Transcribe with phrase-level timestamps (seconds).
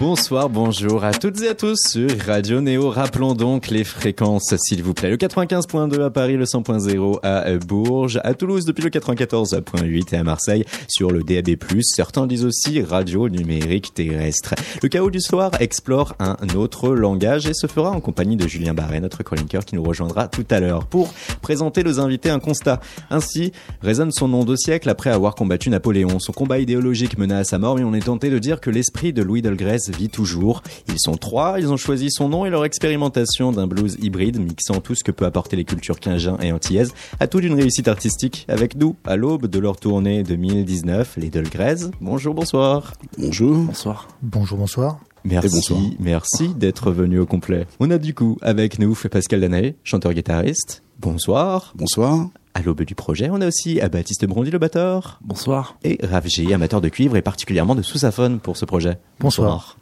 [0.00, 2.88] Bonsoir, bonjour à toutes et à tous sur Radio Néo.
[2.88, 5.10] Rappelons donc les fréquences, s'il vous plaît.
[5.10, 10.22] Le 95.2 à Paris, le 100.0 à Bourges, à Toulouse depuis le 94.8 et à
[10.22, 11.56] Marseille sur le DAB+.
[11.82, 14.54] Certains disent aussi radio numérique terrestre.
[14.84, 18.74] Le chaos du soir explore un autre langage et se fera en compagnie de Julien
[18.74, 21.12] Barret, notre chroniqueur qui nous rejoindra tout à l'heure pour
[21.42, 22.78] présenter nos invités un constat.
[23.10, 23.50] Ainsi
[23.82, 26.20] résonne son nom de siècle après avoir combattu Napoléon.
[26.20, 29.12] Son combat idéologique mena à sa mort, mais on est tenté de dire que l'esprit
[29.12, 30.62] de Louis Delgrès vit toujours.
[30.88, 34.80] Ils sont trois, ils ont choisi son nom et leur expérimentation d'un blues hybride mixant
[34.80, 38.46] tout ce que peut apporter les cultures quingin et antillaises à tout d'une réussite artistique
[38.48, 41.90] avec nous à l'aube de leur tournée 2019, les Delgrès.
[42.00, 42.94] Bonjour, bonsoir.
[43.18, 43.56] Bonjour.
[43.56, 44.08] Bonsoir.
[44.22, 44.98] Bonjour, bonsoir.
[45.24, 47.66] Merci, merci d'être venu au complet.
[47.80, 50.82] On a du coup avec nous Pascal Danae, chanteur-guitariste.
[50.98, 51.72] Bonsoir.
[51.76, 52.28] Bonsoir.
[52.54, 55.18] À l'aube du projet, on a aussi Baptiste Brondy le batteur.
[55.22, 55.78] Bonsoir.
[55.84, 58.98] Et Rav G, amateur de cuivre et particulièrement de sous-saphone pour ce projet.
[59.20, 59.76] Bonsoir.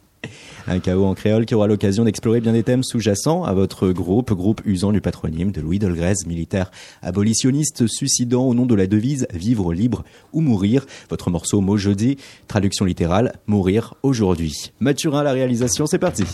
[0.67, 4.33] Un chaos en créole qui aura l'occasion d'explorer bien des thèmes sous-jacents à votre groupe,
[4.33, 9.27] groupe usant du patronyme de Louis Delgrès, militaire abolitionniste suicidant au nom de la devise
[9.33, 10.85] Vivre libre ou mourir.
[11.09, 14.71] Votre morceau mot jeudi, traduction littérale, mourir aujourd'hui.
[14.81, 16.25] Mathurin à la réalisation, c'est parti.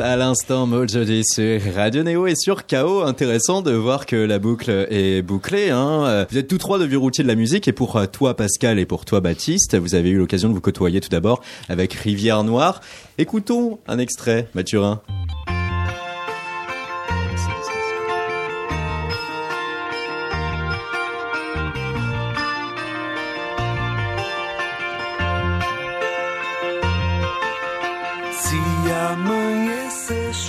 [0.00, 3.02] À l'instant, jeudi sur Radio Néo et sur KO.
[3.02, 5.70] Intéressant de voir que la boucle est bouclée.
[5.70, 6.26] Hein.
[6.30, 8.86] Vous êtes tous trois de vieux routiers de la musique et pour toi Pascal et
[8.86, 12.80] pour toi Baptiste, vous avez eu l'occasion de vous côtoyer tout d'abord avec Rivière Noire.
[13.18, 15.02] Écoutons un extrait, Mathurin.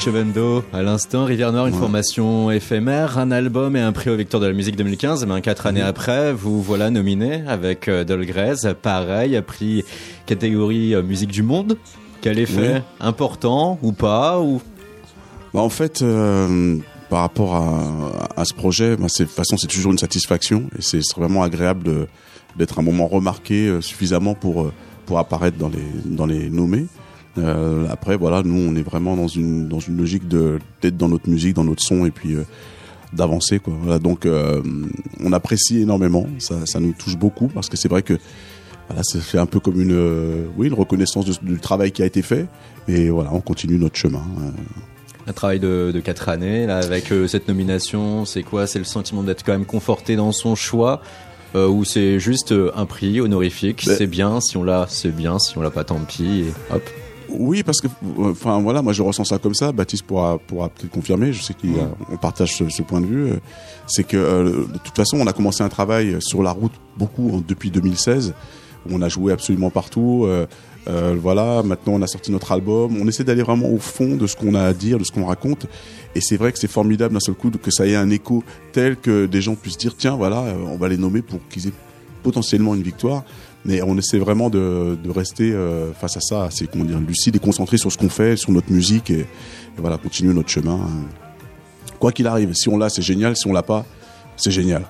[0.04, 4.42] Chevendo, à l'instant, Rivière Noire, une formation éphémère, un album et un prix au Victor
[4.42, 5.26] de la musique 2015.
[5.26, 9.86] Mais quatre années après, vous voilà nominé avec euh, Dolgrez, pareil, prix
[10.26, 11.78] catégorie euh, musique du monde.
[12.20, 14.62] Quel effet important ou pas ou...
[15.54, 16.78] Bah, en fait, euh,
[17.10, 21.00] par rapport à, ce projet, bah, de toute façon, c'est toujours une satisfaction et c'est
[21.16, 22.08] vraiment agréable
[22.58, 24.70] d'être un moment remarqué suffisamment pour
[25.06, 26.88] pour apparaître dans les dans les nommés.
[27.38, 31.30] Euh, après, voilà, nous, on est vraiment dans une dans une logique d'être dans notre
[31.30, 32.44] musique, dans notre son, et puis euh,
[33.12, 33.74] d'avancer, quoi.
[33.81, 34.62] Voilà, donc, euh,
[35.19, 36.27] on apprécie énormément.
[36.39, 38.19] Ça, ça nous touche beaucoup parce que c'est vrai que
[38.88, 42.21] voilà, ça fait un peu comme une oui, une reconnaissance du travail qui a été
[42.21, 42.47] fait.
[42.88, 44.24] Et voilà, on continue notre chemin.
[44.39, 44.51] Euh.
[45.25, 48.68] Un travail de, de quatre années là, avec cette nomination, c'est quoi?
[48.68, 51.01] C'est le sentiment d'être quand même conforté dans son choix.
[51.56, 55.38] Euh, ou c'est juste un prix honorifique, ben c'est bien, si on l'a, c'est bien,
[55.38, 56.81] si on l'a pas, tant pis, et hop.
[57.33, 57.88] Oui, parce que,
[58.19, 59.71] enfin voilà, moi je ressens ça comme ça.
[59.71, 61.33] Baptiste pourra, pourra peut-être confirmer.
[61.33, 63.33] Je sais qu'on partage ce, point de vue.
[63.88, 67.44] C'est que euh, de toute façon, on a commencé un travail sur la route beaucoup
[67.47, 68.33] depuis 2016.
[68.85, 70.25] Où on a joué absolument partout.
[70.25, 70.45] Euh,
[70.89, 72.97] euh, voilà, maintenant on a sorti notre album.
[73.01, 75.25] On essaie d'aller vraiment au fond de ce qu'on a à dire, de ce qu'on
[75.25, 75.65] raconte.
[76.15, 78.44] Et c'est vrai que c'est formidable d'un seul coup que ça ait un écho
[78.74, 81.74] tel que des gens puissent dire tiens voilà, on va les nommer pour qu'ils aient
[82.21, 83.24] potentiellement une victoire
[83.65, 87.36] mais on essaie vraiment de, de rester euh, face à ça, c'est comment dire, lucide
[87.36, 89.25] et concentré sur ce qu'on fait, sur notre musique et,
[89.77, 90.80] voilà, continuer notre chemin.
[92.00, 93.36] Quoi qu'il arrive, si on l'a, c'est génial.
[93.36, 93.86] Si on l'a pas,
[94.36, 94.86] c'est génial.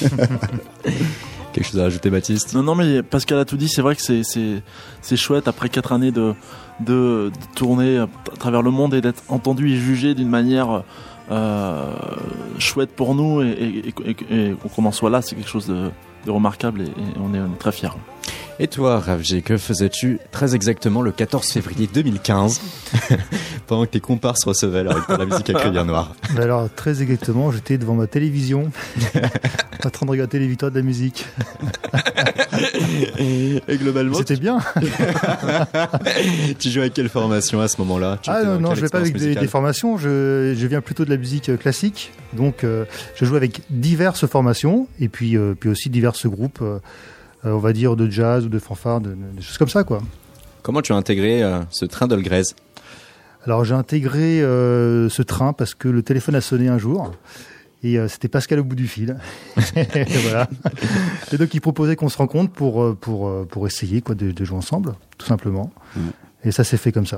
[1.52, 2.54] Quelque chose à ajouter, Baptiste?
[2.54, 3.68] Non, non, mais Pascal a tout dit.
[3.68, 6.34] C'est vrai que c'est chouette après quatre années de,
[6.78, 8.08] de, tourner à
[8.38, 10.84] travers le monde et d'être entendu et jugé d'une manière
[11.32, 11.92] euh,
[12.58, 15.90] chouette pour nous et, et qu'on en soit là, c'est quelque chose de
[16.24, 17.88] de remarquable et, on, est, très fiers.
[18.62, 22.60] Et toi, Ravji, que faisais-tu très exactement le 14 février 2015
[23.66, 27.50] pendant que tes comparses recevaient leur la musique à Crédit Noir bah Alors, très exactement,
[27.52, 28.70] j'étais devant ma télévision
[29.84, 31.24] en train de regarder les victoires de la musique.
[33.18, 34.18] Et globalement.
[34.18, 34.58] C'était bien.
[36.58, 38.18] tu jouais avec quelle formation à ce moment-là?
[38.26, 41.10] Ah non, non je ne vais pas avec des, formations, je, je, viens plutôt de
[41.10, 42.12] la musique euh, classique.
[42.34, 42.84] Donc, euh,
[43.16, 46.60] je joue avec diverses formations et puis, euh, puis aussi divers groupes.
[46.60, 46.78] Euh,
[47.44, 50.00] on va dire, de jazz ou de fanfare, des choses comme ça, quoi.
[50.62, 52.42] Comment tu as intégré euh, ce train d'Olgrez
[53.44, 57.12] Alors j'ai intégré euh, ce train parce que le téléphone a sonné un jour
[57.82, 59.16] et c'était Pascal au bout du fil.
[59.74, 60.48] et voilà.
[61.32, 64.92] Et donc il proposait qu'on se rencontre pour pour pour essayer quoi de, jouer ensemble,
[65.16, 65.72] tout simplement.
[65.96, 66.00] Mm.
[66.44, 67.16] Et ça s'est fait comme ça.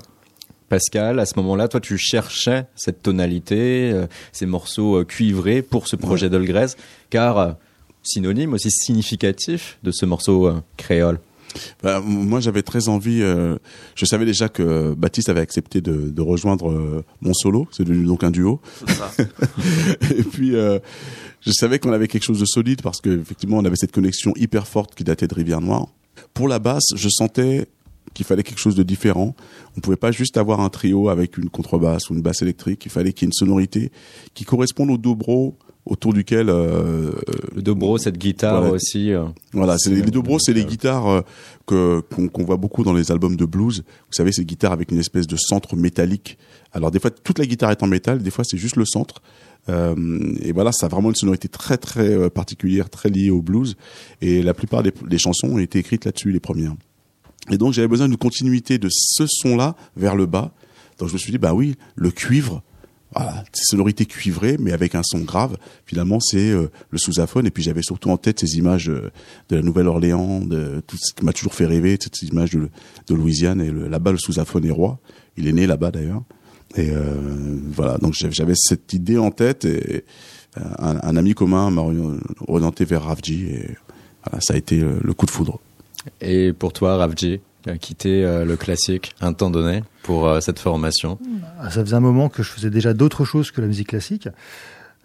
[0.68, 3.92] Pascal, à ce moment-là, toi, tu cherchais cette tonalité,
[4.30, 6.68] ces morceaux cuivrés pour ce projet d'Olgrez,
[7.10, 7.56] car
[8.02, 11.20] synonyme aussi significatif de ce morceau euh, créole
[11.82, 13.20] bah, moi, j'avais très envie.
[13.20, 13.58] Euh,
[13.94, 17.68] je savais déjà que Baptiste avait accepté de, de rejoindre euh, mon solo.
[17.72, 18.62] C'est devenu donc un duo.
[18.86, 19.12] Ça.
[20.16, 23.92] et puis, je savais qu'on avait quelque chose de solide parce qu'effectivement, on avait cette
[23.92, 25.88] connexion hyper forte qui datait de Rivière Noire.
[26.32, 27.66] Pour la basse, je sentais
[28.14, 29.34] qu'il fallait quelque chose de différent.
[29.76, 32.84] On pouvait pas juste avoir un trio avec une contrebasse ou une basse électrique.
[32.86, 33.92] Il fallait qu'il y ait une sonorité
[34.34, 37.12] qui corresponde au dobro autour duquel euh,
[37.54, 41.20] le dobro cette guitare aussi euh, voilà c'est les, dobro c'est les guitares euh,
[41.66, 43.84] que qu'on voit beaucoup dans les albums de blues.
[44.06, 46.38] Vous savez ces guitares avec une espèce de centre métallique.
[46.72, 49.22] Alors des fois toute la guitare est en métal des fois c'est juste le centre.
[49.68, 49.94] Euh,
[50.40, 53.76] et voilà ça a vraiment une sonorité très très euh, particulière très liée au blues.
[54.20, 56.74] Et la plupart des, des chansons ont été écrites là-dessus les premières.
[57.50, 60.52] Et donc j'avais besoin d'une continuité de ce son là vers le bas.
[60.98, 62.62] Donc je me suis dit bah oui le cuivre
[63.14, 65.56] voilà, ces sonorités cuivrées, mais avec un son grave.
[65.86, 67.46] Finalement, c'est euh, le sous-aphone.
[67.46, 69.10] Et puis j'avais surtout en tête ces images euh,
[69.48, 73.14] de la Nouvelle-Orléans, de tout ce qui m'a toujours fait rêver, toutes ces images de,
[73.14, 73.60] Louisiane.
[73.60, 74.98] Et là-bas, le sous-aphone est roi.
[75.36, 76.22] Il est né là-bas d'ailleurs.
[76.76, 77.14] Et euh,
[77.70, 79.66] voilà, donc j'avais cette idée en tête.
[79.66, 80.04] Et
[80.56, 81.82] un, un ami commun m'a
[82.48, 83.44] orienté vers Ravji.
[83.44, 83.76] Et
[84.40, 85.60] ça a été le coup de foudre.
[86.20, 87.40] Et pour toi, Ravji
[87.80, 91.18] quitté euh, le classique un temps donné pour euh, cette formation
[91.60, 94.28] ah, Ça faisait un moment que je faisais déjà d'autres choses que la musique classique.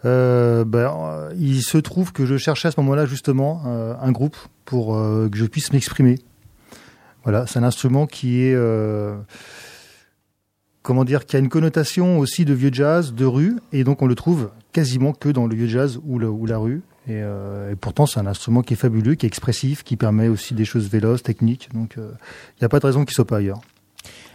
[0.04, 3.64] Euh, ben, il se trouve que je cherchais à ce moment-là justement
[4.00, 6.18] un groupe pour que je puisse m'exprimer.
[7.24, 8.56] Voilà, c'est un instrument qui est
[10.82, 14.06] comment dire, qui a une connotation aussi de vieux jazz, de rue, et donc on
[14.06, 16.82] le trouve quasiment que dans le vieux jazz ou, ou la rue.
[17.08, 20.28] Et, euh, et pourtant, c'est un instrument qui est fabuleux, qui est expressif, qui permet
[20.28, 21.68] aussi des choses véloces, techniques.
[21.74, 22.02] Donc, il
[22.60, 23.60] n'y a pas de raison qu'il soit pas ailleurs.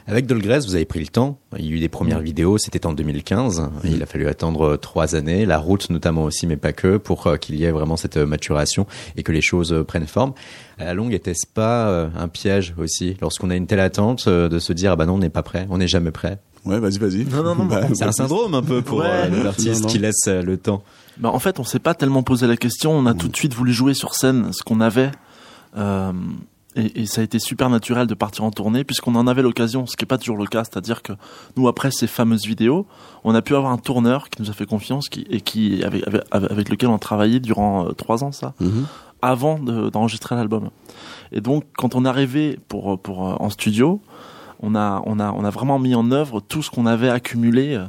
[0.05, 1.39] Avec Dolgrès, vous avez pris le temps.
[1.57, 3.69] Il y a eu des premières vidéos, c'était en 2015.
[3.85, 7.37] Il a fallu attendre trois années, la route notamment aussi, mais pas que, pour euh,
[7.37, 10.33] qu'il y ait vraiment cette euh, maturation et que les choses euh, prennent forme.
[10.77, 14.49] À la longue, était-ce pas euh, un piège aussi, lorsqu'on a une telle attente, euh,
[14.49, 16.37] de se dire, ah bah non, on n'est pas prêt, on n'est jamais prêt?
[16.65, 17.23] Ouais, vas-y, vas-y.
[17.23, 19.05] Non, non, non, Bah, C'est un syndrome un peu pour Ouais.
[19.07, 19.87] euh, les artistes non.
[19.87, 20.83] qui laissent euh, le temps.
[21.17, 22.91] Bah, en fait, on s'est pas tellement posé la question.
[22.91, 25.12] On a tout de suite voulu jouer sur scène ce qu'on avait.
[25.77, 26.12] Euh,
[26.75, 29.86] et, et ça a été super naturel de partir en tournée puisqu'on en avait l'occasion,
[29.86, 30.63] ce qui n'est pas toujours le cas.
[30.63, 31.13] C'est-à-dire que
[31.55, 32.88] nous, après ces fameuses vidéos,
[33.24, 36.03] on a pu avoir un tourneur qui nous a fait confiance qui, et qui avec,
[36.08, 38.86] avec, avec lequel on a travaillé durant euh, trois ans, ça, Mhm.
[39.22, 40.70] avant de- d'enregistrer l'album.
[41.32, 44.01] Et donc, quand on est arrivé pour, pour, euh, en studio,
[44.60, 47.79] on a, on, a, on a vraiment mis en œuvre tout ce qu'on avait accumulé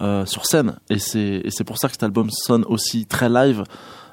[0.00, 0.76] euh, sur scène.
[0.88, 3.64] Et c'est et c'est pour ça que cet album sonne aussi très live.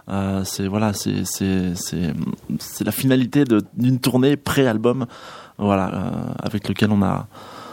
[0.10, 2.14] Euh, c'est voilà, c'est c'est c'est
[2.60, 5.06] c'est la finalité de- d'une tournée pré-album,
[5.58, 7.28] voilà, euh, avec lequel on a.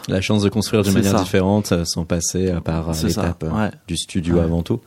[0.07, 1.23] La chance de construire d'une manière ça.
[1.23, 3.71] différente sans passer par l'étape ouais.
[3.87, 4.41] du studio Ouais.
[4.41, 4.79] avant tout.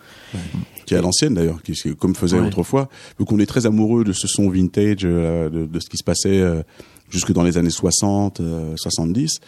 [0.87, 2.89] qui est à l'ancienne d'ailleurs, qui comme faisait autrefois.
[3.19, 6.05] Donc on est très amoureux de ce son vintage, euh, de, de ce qui se
[6.05, 6.63] passait euh,
[7.11, 9.39] jusque dans les années 60, euh, 70.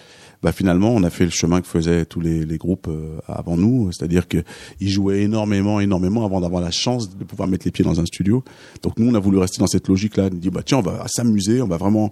[0.42, 3.58] Bah finalement, on a fait le chemin que faisaient tous les, les groupes euh, avant
[3.58, 4.38] nous, c'est-à-dire que
[4.80, 8.06] ils jouaient énormément, énormément avant d'avoir la chance de pouvoir mettre les pieds dans un
[8.06, 8.42] studio.
[8.82, 11.06] Donc nous, on a voulu rester dans cette logique-là, de dire bah tiens, on va
[11.08, 12.10] s'amuser, on va vraiment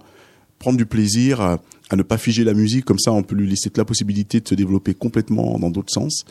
[0.59, 1.59] prendre du plaisir à,
[1.89, 4.41] à ne pas figer la musique, comme ça on peut lui laisser toute la possibilité
[4.41, 6.25] de se développer complètement dans d'autres sens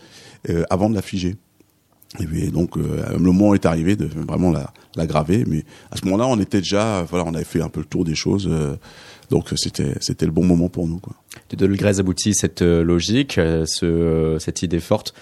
[0.51, 1.37] euh, avant de la figer.
[2.21, 5.97] Et puis, donc euh, le moment est arrivé de vraiment la, la graver, mais à
[5.97, 8.49] ce moment-là, on était déjà, voilà, on avait fait un peu le tour des choses,
[8.51, 8.77] euh,
[9.31, 11.15] donc c'était c'était le bon moment pour nous, quoi.
[11.51, 15.15] De Dolgrès aboutit cette euh, logique, euh, euh, cette idée forte,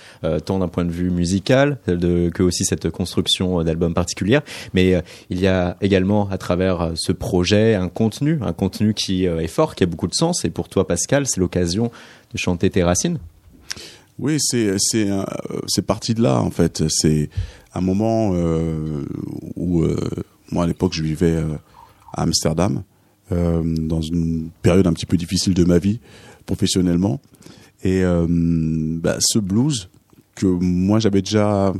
[0.45, 4.43] tant d'un point de vue musical que aussi cette construction d'album particulière.
[4.75, 9.47] Mais il y a également à travers ce projet un contenu, un contenu qui est
[9.47, 10.45] fort, qui a beaucoup de sens.
[10.45, 11.91] Et pour toi, Pascal, c'est l'occasion
[12.33, 13.19] de chanter tes racines.
[14.19, 16.85] Oui, c'est c'est parti de là en fait.
[16.89, 17.31] C'est
[17.75, 18.31] un moment
[19.57, 19.85] où
[20.51, 21.37] moi à l'époque je vivais
[22.13, 22.83] à Amsterdam
[23.33, 25.99] euh, dans une période un petit peu difficile de ma vie
[26.47, 27.21] professionnellement
[27.83, 29.89] et euh, bah, ce blues
[30.37, 31.73] que moi j'avais déjà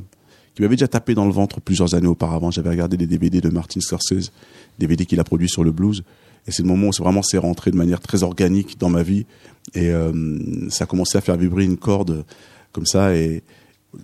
[0.55, 2.51] qui m'avait déjà tapé dans le ventre plusieurs années auparavant.
[2.51, 4.33] J'avais regardé des DVD de Martin Scorsese,
[4.79, 6.03] DVD qu'il a produit sur le blues.
[6.49, 9.03] Et c'est le moment où c'est vraiment c'est rentré de manière très organique dans ma
[9.03, 9.27] vie.
[9.75, 10.39] Et euh,
[10.71, 12.25] ça a commencé à faire vibrer une corde
[12.73, 13.15] comme ça.
[13.15, 13.43] Et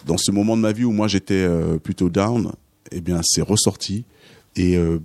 [0.07, 1.49] dans ce moment de ma vie où moi j'étais
[1.83, 2.53] plutôt down,
[2.93, 4.05] eh bien c'est ressorti.
[4.57, 4.99] Et euh,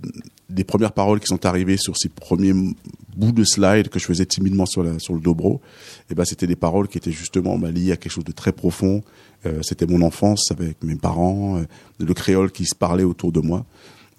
[0.50, 2.52] des premières paroles qui sont arrivées sur ces premiers
[3.16, 5.60] bouts de slide que je faisais timidement sur, la, sur le dobro,
[6.10, 8.52] eh ben c'était des paroles qui étaient justement bah, liées à quelque chose de très
[8.52, 9.02] profond.
[9.46, 11.64] Euh, c'était mon enfance avec mes parents, euh,
[11.98, 13.64] le créole qui se parlait autour de moi.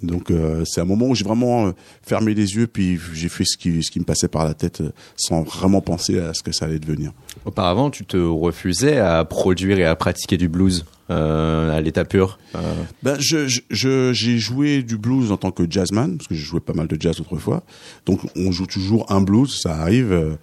[0.01, 1.71] Donc euh, c'est un moment où j'ai vraiment euh,
[2.01, 4.81] fermé les yeux puis j'ai fait ce qui ce qui me passait par la tête
[4.81, 7.12] euh, sans vraiment penser à ce que ça allait devenir.
[7.45, 10.86] Auparavant, tu te refusais à produire et à pratiquer du blues?
[11.11, 12.37] Euh, à l'état pur.
[12.53, 12.59] Euh,
[13.01, 16.73] Ben je j'ai joué du blues en tant que jazzman parce que j'ai joué pas
[16.73, 17.63] mal de jazz autrefois.
[18.05, 20.35] Donc on joue toujours un blues, ça arrive euh,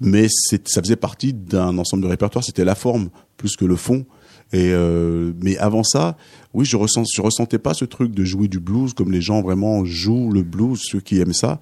[0.00, 4.06] mais ça faisait partie d'un ensemble de répertoire, c'était la forme plus que le fond.
[4.52, 4.72] Et
[5.42, 6.16] mais avant ça,
[6.52, 9.42] oui, je ressens, je ressentais pas ce truc de jouer du blues comme les gens
[9.42, 11.58] vraiment jouent le blues, ceux qui aiment ça.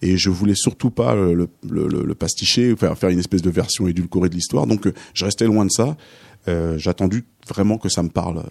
[0.00, 4.34] Et je voulais surtout pas le, pasticher, faire faire une espèce de version édulcorée de
[4.34, 4.68] l'histoire.
[4.68, 5.96] Donc je restais loin de ça.
[6.48, 8.44] Euh, j'ai attendu vraiment que ça me parle.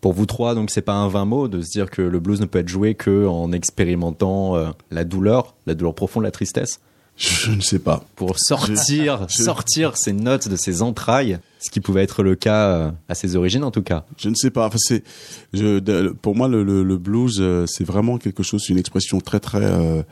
[0.00, 2.40] Pour vous trois, donc c'est pas un vain mot de se dire que le blues
[2.40, 6.80] ne peut être joué que en expérimentant euh, la douleur, la douleur profonde, la tristesse?
[7.14, 8.02] Je ne sais pas.
[8.16, 12.68] Pour sortir, je- sortir ces notes de ses entrailles, ce qui pouvait être le cas
[12.68, 14.06] euh, à ses origines en tout cas.
[14.16, 14.66] Je ne sais pas.
[14.66, 15.04] Enfin, c'est,
[15.52, 19.40] je, pour moi, le, le, le blues, euh, c'est vraiment quelque chose, une expression très
[19.40, 20.02] très euh,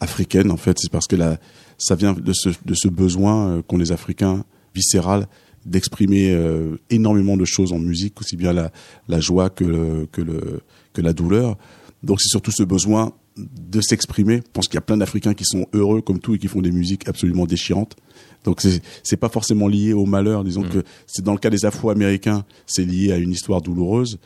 [0.00, 0.76] africaine en fait.
[0.80, 1.38] C'est parce que la,
[1.78, 5.28] ça vient de ce, de ce besoin qu'ont les Africains viscéral
[5.66, 8.70] d'exprimer euh, énormément de choses en musique, aussi bien la,
[9.08, 10.60] la joie que le, que le
[10.92, 11.58] que la douleur.
[12.02, 14.36] Donc c'est surtout ce besoin de s'exprimer.
[14.36, 16.62] Je pense qu'il y a plein d'Africains qui sont heureux comme tout et qui font
[16.62, 17.96] des musiques absolument déchirantes.
[18.44, 20.44] Donc c'est c'est pas forcément lié au malheur.
[20.44, 24.18] Disons que c'est dans le cas des Afro-Américains, c'est lié à une histoire douloureuse.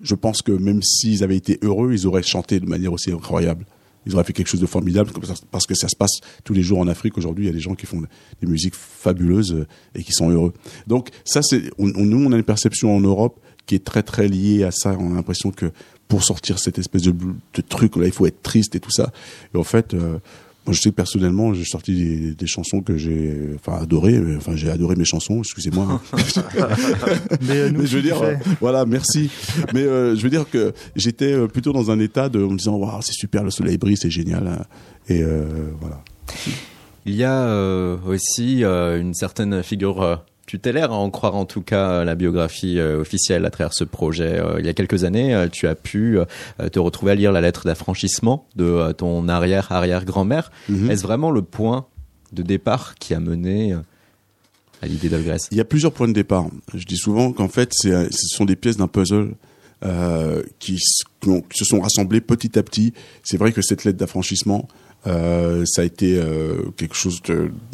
[0.00, 3.64] Je pense que même s'ils avaient été heureux, ils auraient chanté de manière aussi incroyable.
[4.06, 5.10] Ils auraient fait quelque chose de formidable
[5.50, 7.16] parce que ça se passe tous les jours en Afrique.
[7.18, 8.00] Aujourd'hui, il y a des gens qui font
[8.40, 10.52] des musiques fabuleuses euh, et qui sont heureux.
[10.86, 14.28] Donc ça, c'est on, nous, on a une perception en Europe qui est très très
[14.28, 14.96] liée à ça.
[14.98, 15.70] On a l'impression que
[16.08, 19.12] pour sortir cette espèce de, de truc là, il faut être triste et tout ça.
[19.54, 20.18] Et en fait, euh,
[20.64, 24.14] Moi, je sais que personnellement, j'ai sorti des, des chansons que j'ai, enfin, adorées.
[24.16, 25.38] euh, Enfin, j'ai adoré mes chansons.
[25.40, 26.00] Excusez-moi.
[27.42, 29.28] Mais euh, Mais je veux dire, euh, voilà, merci.
[29.74, 32.56] Mais euh, je veux dire que j'étais euh, plutôt dans un état de en me
[32.58, 34.46] disant, waouh, c'est super, le soleil brille, c'est génial.
[34.46, 34.64] hein.
[35.08, 36.00] Et euh, voilà.
[37.06, 41.44] Il y a euh, aussi euh, une certaine figure euh, tutélaire, à en croire en
[41.44, 44.38] tout cas la biographie euh, officielle à travers ce projet.
[44.38, 46.18] Euh, il y a quelques années, euh, tu as pu
[46.70, 50.50] te retrouver à lire la lettre d'affranchissement de ton arrière-arrière-grand-mère.
[50.68, 50.90] Mhm.
[50.90, 51.86] Est-ce vraiment le point
[52.32, 53.74] de départ qui a mené
[54.80, 56.46] à l'idée d'Algrès Il y a plusieurs points de départ.
[56.74, 59.34] Je dis souvent qu'en fait, ce sont des pièces d'un puzzle
[60.58, 62.92] qui se sont rassemblées petit à petit.
[63.22, 64.68] C'est vrai que cette lettre d'affranchissement,
[65.06, 67.20] euh, ça a été euh, quelque chose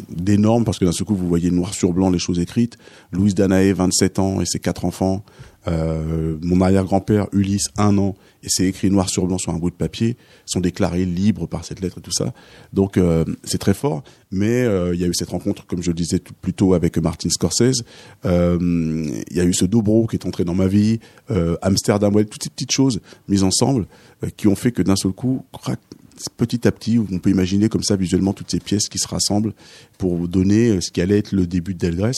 [0.09, 2.77] d'énorme parce que d'un seul coup, vous voyez noir sur blanc les choses écrites.
[3.11, 5.23] Louise Danaé, 27 ans et ses quatre enfants.
[5.67, 9.69] Euh, mon arrière-grand-père, Ulysse, un an, et c'est écrit noir sur blanc sur un bout
[9.69, 12.33] de papier, sont déclarés libres par cette lettre et tout ça.
[12.71, 15.89] Donc euh, c'est très fort, mais euh, il y a eu cette rencontre, comme je
[15.91, 17.83] le disais tout- plus tôt, avec Martin Scorsese.
[18.25, 18.57] Euh,
[19.29, 20.99] Il y a eu ce dobro qui est entré dans ma vie,
[21.61, 23.85] Amsterdam, ouais, toutes ces petites choses mises ensemble
[24.37, 25.79] qui ont fait que d'un seul coup, crac,
[26.37, 29.53] petit à petit, on peut imaginer comme ça visuellement toutes ces pièces qui se rassemblent
[29.97, 32.11] pour donner euh, ce qui allait être le début de Delgrès.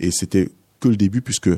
[0.00, 0.50] Et c'était
[0.80, 1.50] que le début puisque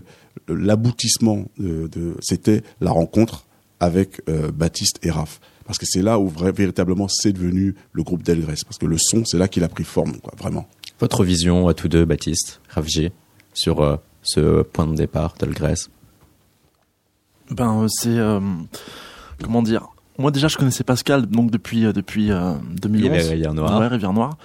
[0.49, 3.45] l'aboutissement de, de- c'était la rencontre
[3.81, 5.41] avec euh, Baptiste et Raph.
[5.67, 8.57] Parce que c'est là où vrai- véritablement c'est devenu le groupe Delgrès.
[8.65, 10.67] Parce que le son, c'est là qu'il a pris forme, quoi, vraiment.
[10.99, 13.13] Votre vision à tous deux, Baptiste, Ravgier,
[13.55, 15.89] sur euh, ce point de départ d'Algrès
[17.51, 18.09] Ben, euh, c'est.
[18.09, 18.41] euh,
[19.43, 19.89] comment dire?
[20.21, 23.03] Moi, déjà, je connaissais Pascal donc depuis, euh, depuis euh, 2011.
[23.27, 23.81] Il Rivière Noire.
[23.81, 24.37] Ouais, Rivière Noire.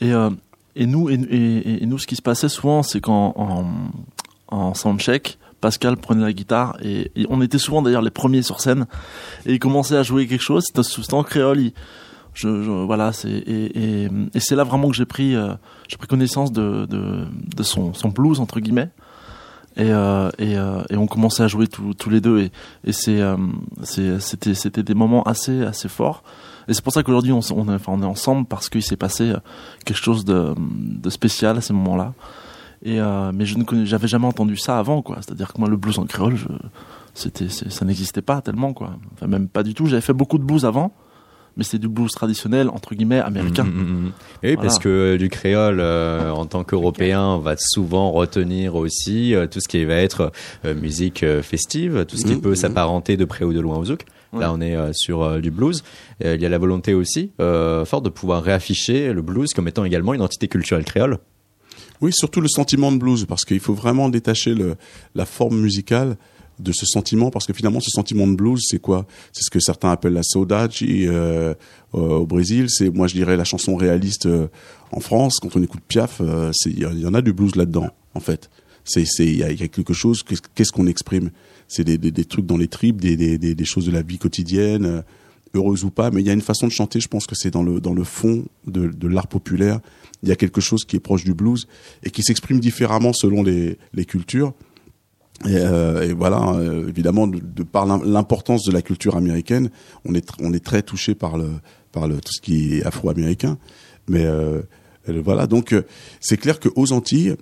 [0.00, 0.30] Et, euh,
[0.74, 3.64] et, nous, et, et- et nous, ce qui se passait souvent, c'est qu'en en,
[4.48, 8.60] en soundcheck, Pascal prenait la guitare et, et on était souvent d'ailleurs les premiers sur
[8.60, 8.86] scène
[9.46, 10.64] et il commençait à jouer quelque chose.
[10.66, 11.60] C'était c'était en créole.
[11.60, 11.72] il-
[12.34, 15.52] je, je- voilà, c'est et, et, et c'est là vraiment que j'ai pris euh,
[15.86, 18.88] j'ai pris connaissance de, de, de son, son blues entre guillemets.
[19.76, 22.50] Et, euh, et, euh, et on commençait à jouer tous tous les deux et,
[22.84, 23.36] et euh,
[23.82, 26.22] c'était c'était des moments assez assez forts.
[26.68, 29.30] Et c'est pour ça qu'aujourd'hui on, on, est- on est ensemble parce qu'il s'est passé
[29.30, 29.38] euh,
[29.86, 32.12] quelque chose de, de spécial à ces moments-là
[32.84, 35.16] et euh, mais je ne connais j'avais jamais entendu ça avant quoi.
[35.22, 36.36] C'est-à-dire que moi le blues en créole
[37.14, 38.90] c'était ça n'existait pas tellement quoi.
[39.14, 39.86] Enfin même pas du tout.
[39.86, 40.92] J'avais fait beaucoup de blues avant
[41.56, 44.12] mais c'était du blues traditionnel entre guillemets américain Mm, mm, mm.
[44.42, 44.60] Et oui, Voilà.
[44.62, 49.60] parce que du créole, euh, en tant qu'Européen, on va souvent retenir aussi euh, tout
[49.60, 50.32] ce qui va être
[50.64, 53.84] euh, musique euh, festive, tout ce qui peut s'apparenter de près ou de loin au
[53.84, 54.04] zouk.
[54.38, 55.84] Là, on est euh, sur euh, du blues.
[56.24, 59.68] Euh, il y a la volonté aussi euh, forte de pouvoir réafficher le blues comme
[59.68, 61.18] étant également une entité culturelle créole.
[62.00, 64.76] Oui, surtout le sentiment de blues, parce qu'il faut vraiment détacher le,
[65.14, 66.16] la forme musicale
[66.58, 69.06] de ce sentiment, parce que finalement, ce sentiment de blues, c'est quoi?
[69.32, 71.54] C'est ce que certains appellent la saudade euh,
[71.92, 72.66] au au Brésil.
[72.68, 74.48] C'est, moi, je dirais la chanson réaliste euh,
[74.92, 75.38] en France.
[75.40, 78.50] Quand on écoute Piaf, euh, il il y en a du blues là-dedans, en fait.
[78.84, 80.22] C'est, il y y a quelque chose.
[80.22, 81.30] qu'est-ce- qu'on exprime?
[81.68, 84.02] C'est des, des, des trucs dans les tripes, des, des, des, des choses de la
[84.02, 84.84] vie quotidienne.
[84.86, 85.02] euh,
[85.54, 87.50] heureuse ou pas, mais il y a une façon de chanter, je pense que c'est
[87.50, 89.80] dans le, dans le fond de, de l'art populaire.
[90.22, 91.66] Il y a quelque chose qui est proche du blues
[92.02, 94.54] et qui s'exprime différemment selon les, les cultures.
[95.44, 99.70] Et, euh, et voilà, euh, évidemment, de, de par l'im- l'importance de la culture américaine,
[100.04, 101.50] on est, on est très touché par le,
[101.90, 103.58] par le, tout ce qui est afro-américain.
[104.08, 104.62] Mais euh,
[105.08, 105.82] euh, voilà, donc euh,
[106.20, 107.36] c'est clair qu'aux Antilles,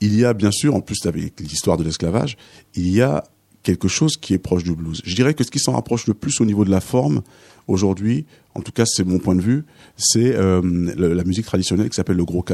[0.00, 2.36] il y a bien sûr, en plus avec l'histoire de l'esclavage,
[2.74, 3.24] il y a
[3.62, 5.00] quelque chose qui est proche du blues.
[5.04, 7.22] Je dirais que ce qui s'en rapproche le plus au niveau de la forme
[7.66, 9.64] aujourd'hui, en tout cas c'est mon point de vue,
[9.96, 10.62] c'est euh,
[10.96, 12.44] la musique traditionnelle qui s'appelle le gros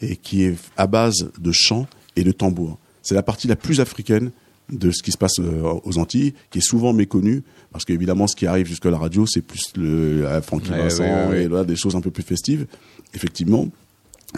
[0.00, 2.78] et qui est à base de chant et de tambour.
[3.06, 4.30] C'est la partie la plus africaine
[4.70, 8.34] de ce qui se passe euh, aux Antilles, qui est souvent méconnue, parce qu'évidemment, ce
[8.34, 11.42] qui arrive jusqu'à la radio, c'est plus le Frankie Ouais, Vincent ouais, ouais, ouais.
[11.44, 12.66] et là, des choses un peu plus festives,
[13.14, 13.68] effectivement.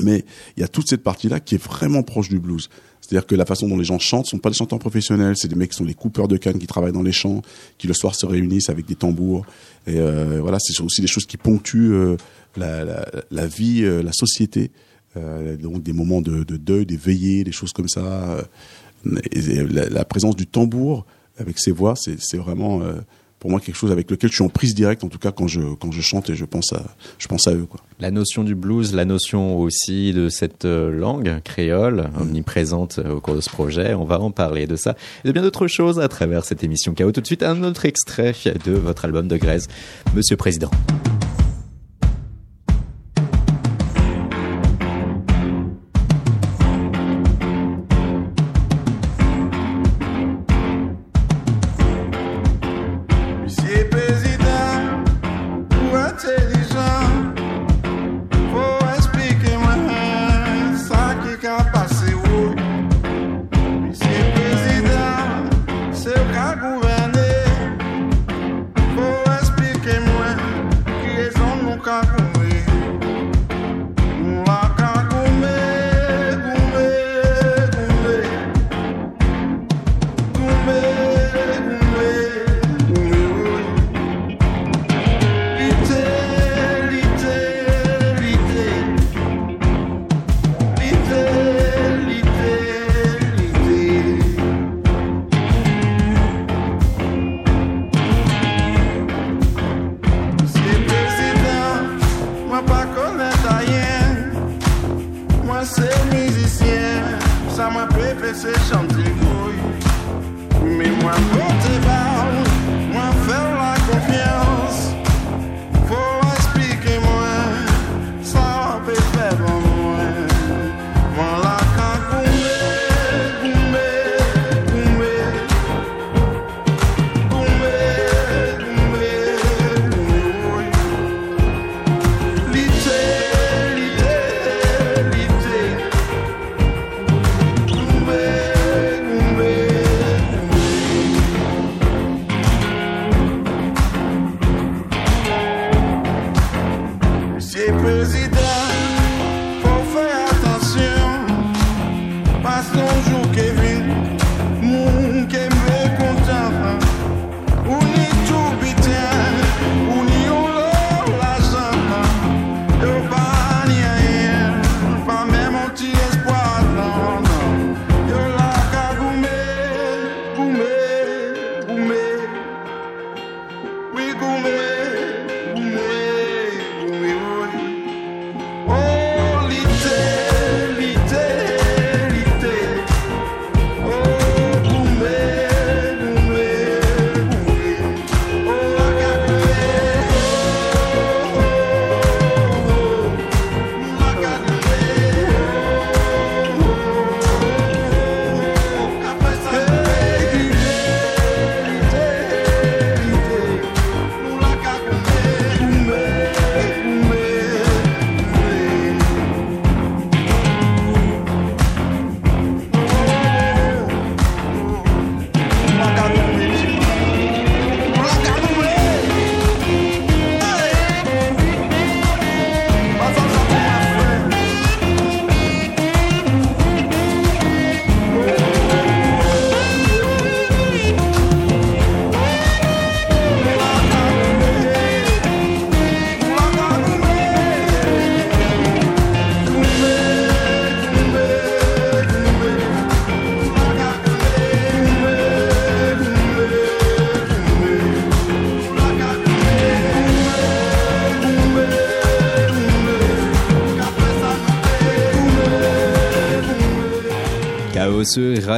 [0.02, 0.24] Mais
[0.57, 2.68] il y a toute cette partie-là qui est vraiment proche du blues.
[3.00, 5.54] C'est-à-dire que la façon dont les gens chantent sont pas des chanteurs professionnels, c'est des
[5.54, 7.40] mecs qui sont les coupeurs de cannes qui travaillent dans les champs,
[7.78, 9.46] qui le soir se réunissent avec des tambours.
[9.87, 12.16] Et euh, voilà, c'est aussi des choses qui ponctuent euh,
[12.57, 14.70] la, la, la vie, euh, la société.
[15.18, 18.00] Euh, donc des moments de, de deuil, des veillées, des choses comme ça.
[18.00, 18.42] Euh,
[19.33, 21.07] Et, et la, la présence du tambour
[21.38, 22.94] avec ses voix, c'est vraiment euh,
[23.38, 25.46] pour moi quelque chose avec lequel je suis en prise directe, en tout cas quand
[25.46, 26.83] je quand je chante et je pense à
[27.16, 27.78] je pense à eux quoi.
[28.00, 33.37] La notion du blues, la notion aussi de cette langue créole omniprésente euh, au cours
[33.37, 36.09] de ce projet, on va en parler de ça et de bien d'autres choses à
[36.09, 37.12] travers cette émission KO.
[37.12, 38.35] Tout de suite, un autre extrait
[38.66, 39.68] de votre album de Grèce,
[40.16, 40.70] Monsieur Président.
[54.09, 54.48] Monsieur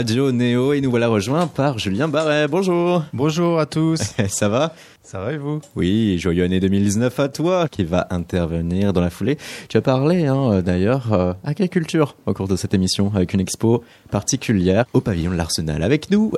[0.00, 2.48] Radio Néo et nous voilà rejoints par Julien Barret.
[2.48, 3.04] Bonjour.
[3.12, 3.98] Bonjour à tous.
[4.28, 4.72] Ça va?
[5.02, 5.60] Ça va et vous?
[5.76, 9.36] Oui, joyeux année 2019 à toi qui va intervenir dans la foulée.
[9.68, 13.84] Tu as parlé hein, d'ailleurs euh, agriculture au cours de cette émission avec une expo
[14.10, 15.82] particulière au pavillon de l'Arsenal.
[15.82, 16.32] Avec nous,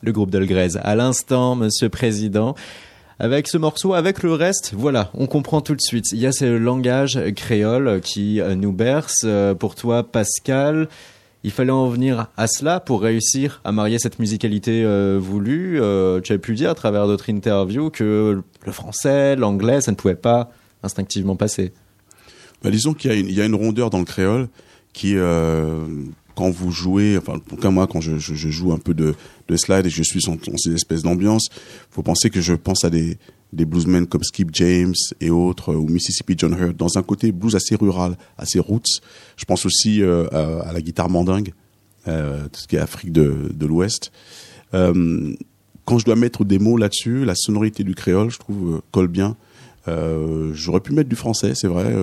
[0.00, 0.76] le groupe Dolgrez.
[0.80, 2.54] À l'instant, monsieur président.
[3.18, 6.04] Avec ce morceau, avec le reste, voilà, on comprend tout de suite.
[6.12, 9.22] Il y a ce langage créole qui euh, nous berce.
[9.24, 10.86] Euh, Pour toi, Pascal,
[11.44, 15.80] il fallait en venir à cela pour réussir à marier cette musicalité euh, voulue.
[15.80, 19.96] Euh, tu as pu dire à travers d'autres interviews que le français, l'anglais, ça ne
[19.96, 20.50] pouvait pas
[20.82, 21.72] instinctivement passer.
[22.62, 24.48] Bah, disons qu'il y, a une- rondeur dans le créole
[24.92, 25.86] qui, euh,
[26.34, 29.14] quand vous jouez, enfin, en tout cas moi, quand je, joue un peu de,
[29.48, 31.48] de slide et je suis dans, dans ces espèces d'ambiance,
[31.90, 33.16] faut penser que je pense à des,
[33.52, 37.54] des bluesmen comme Skip James et autres, ou Mississippi John Hurt, dans un côté blues
[37.56, 39.00] assez rural, assez roots.
[39.36, 41.52] Je pense aussi euh, à, la guitare mandingue,
[42.06, 44.12] euh, tout ce qui est Afrique de, de l'Ouest.
[44.74, 45.34] Euh,
[45.84, 49.36] quand je dois mettre des mots là-dessus, la sonorité du créole, je trouve, colle bien.
[50.52, 51.94] J'aurais pu mettre du français, c'est vrai.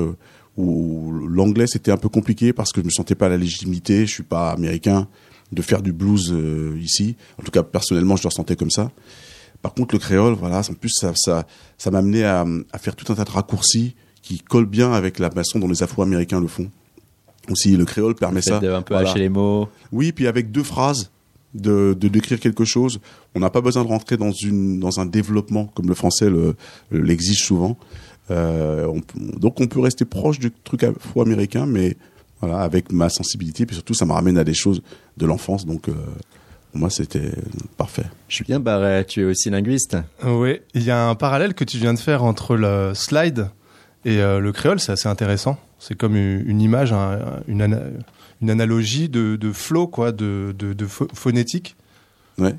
[0.58, 4.08] ou l'anglais, c'était un peu compliqué parce que je me sentais pas la légitimité.
[4.08, 5.08] Je suis pas américain
[5.52, 6.34] de faire du blues
[6.82, 7.16] ici.
[7.40, 8.90] En tout cas, personnellement, je le ressentais comme ça.
[9.66, 11.48] Par contre, le créole, voilà, en plus, ça, ça,
[11.80, 15.18] ça m'a amené à, à faire tout un tas de raccourcis qui collent bien avec
[15.18, 16.70] la façon dont les Afro-Américains le font.
[17.50, 18.60] Aussi, le créole permet Fait ça.
[18.60, 19.10] de un peu Voilà.
[19.10, 19.68] hacher les mots.
[19.92, 21.10] Oui, puis avec deux phrases
[21.56, 23.00] de, de décrire quelque chose,
[23.34, 26.56] on n'a pas besoin de rentrer dans une dans un développement comme le français le-
[26.92, 27.76] l'exige souvent.
[28.30, 29.02] Euh, on
[29.40, 31.98] donc on peut rester proche du truc afro-américain, mais
[32.40, 34.82] voilà avec ma sensibilité, puis surtout ça me ramène à des choses
[35.18, 35.94] de l'enfance, donc euh,
[36.76, 37.32] pour moi c'était
[37.78, 38.04] parfait.
[38.28, 39.96] Julien Barret, tu es aussi linguiste.
[40.26, 43.48] Oui, il y a un parallèle que tu viens de faire entre le slide
[44.04, 45.58] et euh, le créole, c'est assez intéressant.
[45.80, 47.84] C'est comme une, image, un- une, ana-
[48.42, 51.78] une analogie de, de flow, quoi, de, de, de pho- phonétique.
[52.38, 52.56] Ouais.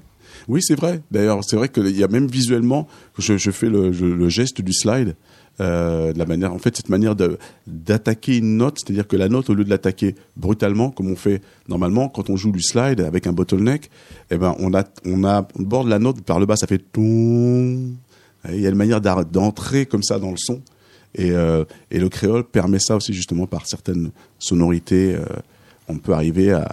[0.49, 1.03] Oui, c'est vrai.
[1.11, 4.63] D'ailleurs, c'est vrai qu'il y a même visuellement, je, je fais le, je- le geste
[4.63, 5.15] du slide,
[5.61, 7.15] euh, de la manière, en fait, cette manière
[7.67, 11.41] d'attaquer une note, c'est-à-dire que la note, au lieu de l'attaquer brutalement, comme on fait
[11.69, 13.91] normalement quand on joue du slide avec un bottleneck,
[14.31, 16.83] eh ben, on a, on a, on borde la note par le bas, ça fait
[16.93, 17.01] ton.
[18.49, 20.61] Il y a une manière d'entrer comme ça dans le son.
[21.15, 25.15] Et, euh, et le créole permet ça aussi justement par certaines sonorités.
[25.15, 25.25] euh,
[25.89, 26.67] on peut arriver à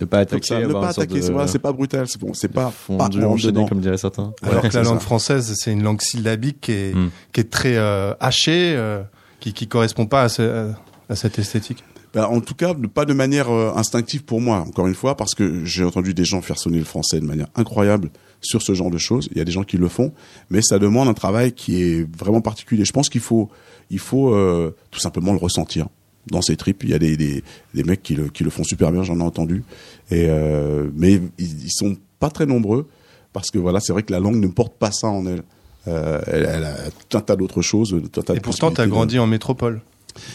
[0.00, 1.14] Ne pas attaquer, ça, ne pas attaquer.
[1.14, 3.66] de- c'est voilà, c'est pas brutal, c'est bon, c'est pas pas fondu, en enchaîné, dedans.
[3.68, 4.32] comme diraient certains.
[4.42, 5.04] Alors Ouais, que la c'est langue ça.
[5.04, 7.10] française, c'est une langue syllabique qui est, Mm.
[7.32, 9.02] qui est très euh, hachée, euh,
[9.40, 10.70] qui, qui correspond pas à, ce-
[11.08, 11.82] à cette esthétique.
[12.12, 15.34] Ben, en tout cas, pas de manière euh, instinctive pour moi, encore une fois, parce
[15.34, 18.90] que j'ai entendu des gens faire sonner le français de manière incroyable sur ce genre
[18.90, 19.28] de choses.
[19.32, 20.12] Il y a des gens qui le font,
[20.50, 22.84] mais ça demande un travail qui est vraiment particulier.
[22.84, 23.48] Je pense qu'il faut,
[23.90, 25.88] il faut euh, tout simplement le ressentir
[26.30, 26.82] dans ses tripes.
[26.84, 27.42] Il y a des, des,
[27.74, 29.62] des mecs qui le, qui le font super bien, j'en ai entendu,
[30.10, 32.86] et euh, mais ils, ils sont pas très nombreux
[33.32, 35.42] parce que voilà, c'est vrai que la langue ne porte pas ça en elle.
[35.86, 36.76] Euh, elle, elle a
[37.08, 37.90] tout un tas d'autres choses.
[38.12, 39.80] tout un tas de Et pourtant, tu as grandi en métropole.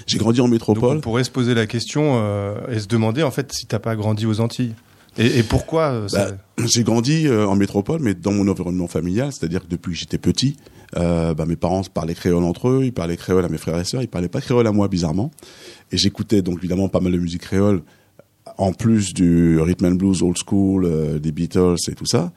[0.05, 0.97] J'ai grandi en Donc métropole.
[0.97, 3.95] on pourrait se poser la question euh, et se demander en fait si t'as pas
[3.95, 4.75] grandi aux Antilles.
[5.17, 6.31] Et, et pourquoi ça-
[6.65, 10.57] J'ai grandi en métropole, mais dans mon environnement familial, c'est-à-dire que depuis que j'étais petit,
[10.97, 13.85] euh, bah, mes parents parlaient créole entre eux, ils parlaient créole à mes frères et
[13.85, 15.31] sœurs, ils parlaient pas créole à moi, bizarrement.
[15.91, 17.81] Et j'écoutais donc évidemment pas mal de musique créole,
[18.57, 22.31] en plus du rhythm and blues old school, euh, des Beatles et tout ça.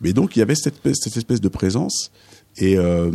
[0.00, 2.10] Mais donc il y avait cette espèce, cette espèce de présence.
[2.56, 3.10] Et euh,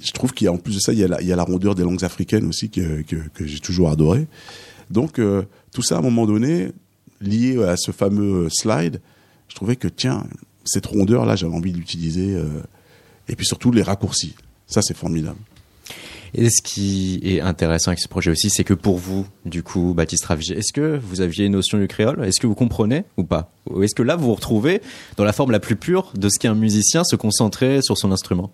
[0.00, 2.70] je trouve qu'il plus de ça, il y a la, rondeur des langues africaines aussi
[2.70, 4.26] que, que, j'ai toujours adoré.
[4.90, 6.70] Donc euh, tout ça à un moment donné,
[7.20, 9.00] lié à ce fameux slide,
[9.48, 10.24] je trouvais que tiens,
[10.64, 12.34] cette rondeur là, j'avais envie de l'utiliser.
[12.34, 12.46] euh,
[13.28, 14.34] et puis surtout les raccourcis.
[14.66, 15.38] Ça c'est formidable.
[16.34, 19.92] Et ce qui est intéressant avec ce projet aussi, c'est que pour vous, du coup,
[19.94, 22.24] Baptiste Raviger, est-ce que vous aviez une notion du créole?
[22.24, 23.52] Est-ce que vous comprenez ou pas?
[23.68, 24.80] Ou est-ce que là, vous vous retrouvez
[25.18, 28.12] dans la forme la plus pure de ce qu'est un musicien se concentrer sur son
[28.12, 28.50] instrument?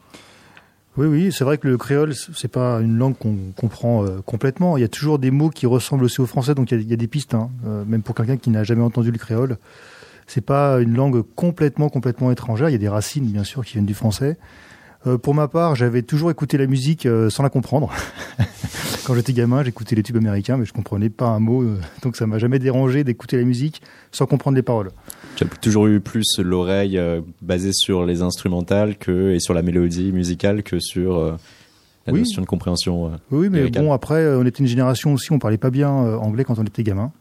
[0.96, 4.76] Oui, oui, c'est vrai que le créole, c'est pas une langue qu'on comprend euh, complètement.
[4.76, 6.80] Il y a toujours des mots qui ressemblent aussi au français, donc il y a,
[6.80, 9.18] il y a des pistes, hein, euh, même pour quelqu'un qui n'a jamais entendu le
[9.18, 9.58] créole.
[10.26, 12.68] C'est pas une langue complètement, complètement étrangère.
[12.68, 14.36] Il y a des racines, bien sûr, qui viennent du français.
[15.06, 17.92] Euh, pour ma part, j'avais toujours écouté la musique euh, sans la comprendre.
[19.06, 22.16] Quand j'étais gamin, j'écoutais les tubes américains, mais je comprenais pas un mot, euh, donc
[22.16, 23.80] ça m'a jamais dérangé d'écouter la musique
[24.12, 24.90] sans comprendre les paroles.
[25.37, 30.12] J'ai toujours eu plus l'oreille euh, basée sur les instrumentales que, et sur la mélodie
[30.12, 31.37] musicale que sur euh,
[32.06, 32.20] la Oui.
[32.20, 33.06] notion de compréhension.
[33.06, 33.16] euh.
[33.30, 33.84] Oui, mais Américaine.
[33.84, 36.64] bon, après, on était une génération aussi, on parlait pas bien euh, anglais quand on
[36.64, 37.12] était gamin.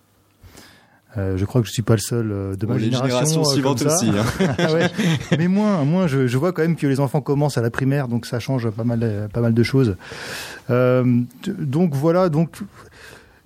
[1.18, 3.44] Euh, je crois que je suis pas le seul euh, de ma Bon, les génération.
[3.44, 4.10] générations euh, aussi.
[4.10, 4.56] hein.
[4.60, 4.90] Ah ouais.
[5.38, 6.06] Mais moins, moins.
[6.08, 8.70] Je, je vois quand même que les enfants commencent à la primaire, donc ça change
[8.70, 9.96] pas mal, pas mal de choses.
[10.70, 12.58] Donc voilà, donc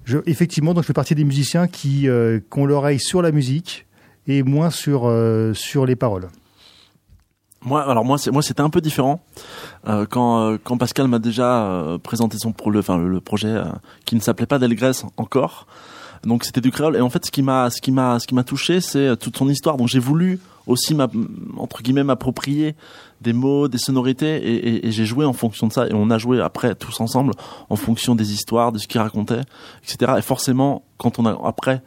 [0.06, 3.86] je, effectivement, donc je fais partie des musiciens qui, qui ont l'oreille sur la musique
[4.28, 5.12] et moins sur
[5.54, 6.28] sur les paroles.
[7.64, 9.22] Moi, alors moi, c'est moi, c'était un peu différent
[9.88, 13.20] Euh, quand euh, quand Pascal m'a déjà euh, présenté son pro, le, enfin le, le
[13.22, 13.56] projet
[14.06, 15.68] qui ne s'appelait pas Delgrès encore.
[16.24, 18.36] Donc c'était du créole et en fait ce qui m'a ce qui m'a ce qui
[18.36, 19.78] m'a touché c'est euh, toute son histoire.
[19.78, 20.96] Donc j'ai voulu aussi
[21.58, 22.76] entre guillemets m'approprier
[23.22, 26.10] des mots, des sonorités et, et- et j'ai joué en fonction de ça et on
[26.12, 27.34] a joué après tous ensemble
[27.70, 29.42] en fonction des histoires, de ce qu'il racontait,
[29.84, 30.14] etc.
[30.20, 31.82] Et forcément quand on a après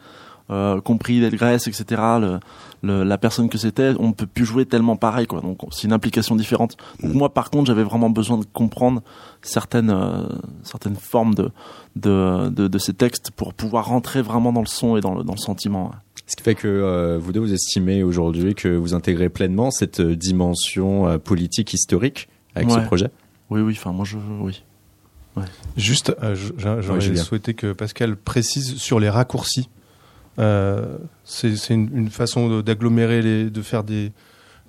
[0.50, 1.84] euh, compris Delgrès, etc.
[2.20, 2.40] Le,
[2.84, 5.40] le- la personne que c'était, on ne peut plus jouer tellement pareil, quoi.
[5.40, 6.76] Donc c'est une implication différente.
[7.02, 9.02] Donc moi, par contre, j'avais vraiment besoin de comprendre
[9.42, 10.26] certaines euh,
[10.62, 11.50] certaines formes de
[11.96, 15.24] de, de de ces textes pour pouvoir rentrer vraiment dans le son et dans le
[15.24, 15.86] dans le sentiment.
[15.86, 15.96] ouais.
[16.26, 20.00] Ce qui fait que euh, vous deux, vous estimez aujourd'hui que vous intégrez pleinement cette
[20.00, 23.10] euh, dimension euh, politique historique avec ce projet?
[23.50, 23.74] Oui, oui.
[23.76, 24.62] Enfin, moi, je oui.
[25.76, 26.34] Juste, euh,
[26.80, 29.68] j'aurais souhaité que Pascal précise sur les raccourcis.
[30.38, 34.12] Euh, c'est une, une façon d'agglomérer les, de faire des,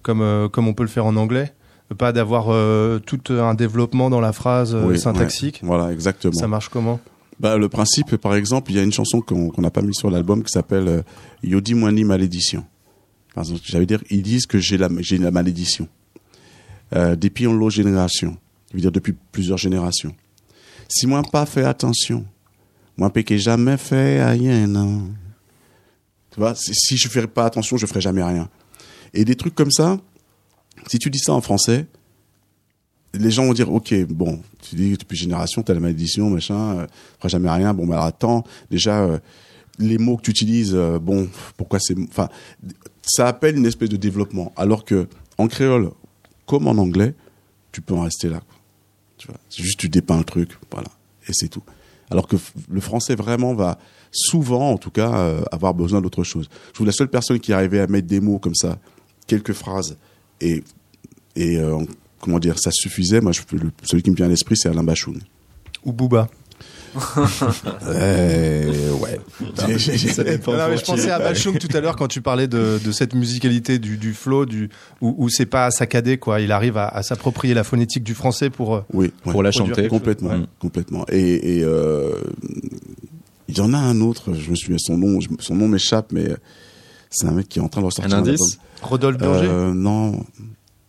[0.02, 1.54] comme euh, comme on peut le faire en anglais,
[1.98, 5.62] pas d'avoir euh, tout un développement dans la phrase Oui, syntaxique.
[5.64, 6.34] Voilà, exactement.
[6.34, 7.00] Ça marche comment?
[7.40, 10.10] Bah, le principe, par exemple, il y a une chanson qu'on n'a pas mis sur
[10.10, 11.04] l'album qui s'appelle
[11.44, 12.64] Yodi Mwani Malédiction.
[13.34, 15.88] Par exemple, j'allais dire, ils disent que j'ai la, la malédiction.
[16.94, 18.38] Depuis longue génération.
[18.70, 20.16] Je veux dire, depuis plusieurs générations.
[20.88, 22.26] Si moi pas fait attention,
[22.96, 25.10] moi péqué jamais fait rien, non.
[26.36, 28.50] Tu vois, si je ferais pas attention, je ferais jamais rien.
[29.14, 29.98] Et des trucs comme ça,
[30.88, 31.88] si tu dis ça en français,
[33.14, 36.88] les gens vont dire ok bon tu dis depuis génération t'as la malédiction machin euh,
[37.18, 39.20] feras jamais rien bon bah alors attends déjà euh,
[39.80, 42.28] les mots que tu utilises euh, bon pourquoi c'est enfin
[43.02, 45.92] ça appelle une espèce de développement alors que en créole
[46.46, 47.16] comme en anglais
[47.72, 48.58] tu peux en rester là quoi.
[49.18, 50.90] tu vois juste tu dépeins le truc voilà
[51.30, 51.64] et c'est tout
[52.12, 52.36] alors que
[52.70, 53.80] le français vraiment va
[54.16, 57.52] souvent en tout cas euh, avoir besoin d'autre chose je trouve la seule personne qui
[57.54, 58.80] arrivait à mettre des mots comme ça
[59.28, 59.98] quelques phrases
[60.42, 60.64] et
[61.36, 61.78] et euh,
[62.22, 63.20] comment dire, ça suffisait.
[63.20, 65.20] Moi, je, le, celui qui me vient à l'esprit, c'est Alain Bachoun.
[65.84, 66.30] Ou Booba
[67.88, 69.20] Euh, ouais.
[69.78, 70.08] J'ai- j'ai-
[70.48, 72.92] Non, non, mais je pensais à Bachung tout à l'heure quand tu parlais de, de
[72.92, 74.70] cette musicalité du, du flow, du,
[75.02, 76.40] où, où c'est pas saccadé, quoi.
[76.42, 78.84] Il arrive à, à s'approprier la phonétique du français pour.
[78.94, 79.32] oui, ouais.
[79.32, 79.88] pour la chanter.
[79.88, 80.46] complètement, Ouais.
[80.60, 81.06] complètement.
[81.12, 82.14] Et, et euh,
[83.48, 86.30] Il y en a un autre, je me souviens son nom, son nom m'échappe, mais
[86.30, 86.36] euh,
[87.10, 88.18] c'est un mec qui est en train de Un ressortir.
[88.18, 89.18] indice Rodolphe.
[89.20, 90.24] Berger Euh, Non,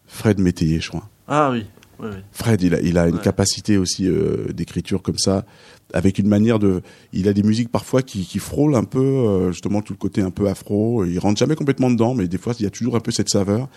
[0.07, 1.09] Fred Métayer, je crois.
[1.29, 1.66] Ah oui,
[2.01, 2.16] oui, oui.
[2.33, 3.21] Fred, il a, il a une Ouais.
[3.23, 5.45] capacité aussi euh, d'écriture comme ça,
[5.92, 6.83] avec une manière de.
[7.12, 10.21] Il a des musiques parfois qui, qui frôlent un peu, euh, justement, tout le côté
[10.23, 11.05] un peu afro.
[11.05, 13.29] Il rentre jamais complètement dedans, mais des fois, il y a toujours un peu cette
[13.29, 13.69] saveur.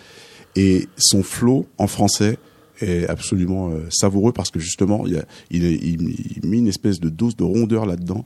[0.56, 2.38] Et son flow en français
[2.80, 6.58] est absolument euh, savoureux parce que justement, il, y a, il, est- il, il met
[6.58, 8.24] une espèce de dose de rondeur là-dedans.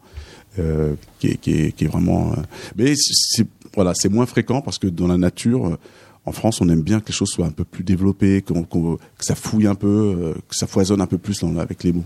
[0.59, 2.33] Euh, qui, est, vraiment.
[2.33, 2.37] euh,
[2.77, 5.77] mais c'est- voilà, c'est moins fréquent parce que dans la nature, euh,
[6.27, 8.55] en France, on aime bien que les choses soient un peu plus développées, que
[9.19, 12.05] ça fouille un peu, que ça foisonne un peu plus avec les mots.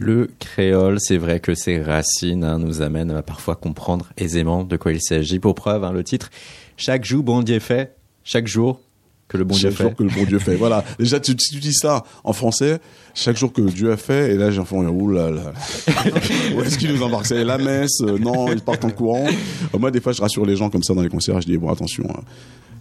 [0.00, 4.76] Le créole, c'est vrai que ses racines hein, nous amènent à parfois comprendre aisément de
[4.76, 5.38] quoi il s'agit.
[5.38, 6.30] Pour preuve, hein, le titre
[6.76, 7.96] Chaque jour, bon Dieu fait.
[8.24, 8.80] Chaque jour
[9.28, 9.96] que le bon Dieu jour fait.
[9.96, 10.54] que le bon Dieu fait.
[10.56, 10.84] Voilà.
[10.98, 12.78] Déjà, tu, si tu dis ça en français,
[13.14, 15.52] chaque jour que Dieu a fait, et là, j'ai enfant, ouh là là.
[16.56, 19.26] Où est-ce qu'il nous embarque C'est la messe euh, Non, ils partent en courant.
[19.74, 21.40] Euh, moi, des fois, je rassure les gens comme ça dans les concerts.
[21.40, 22.04] Je dis bon, attention.
[22.10, 22.22] hein.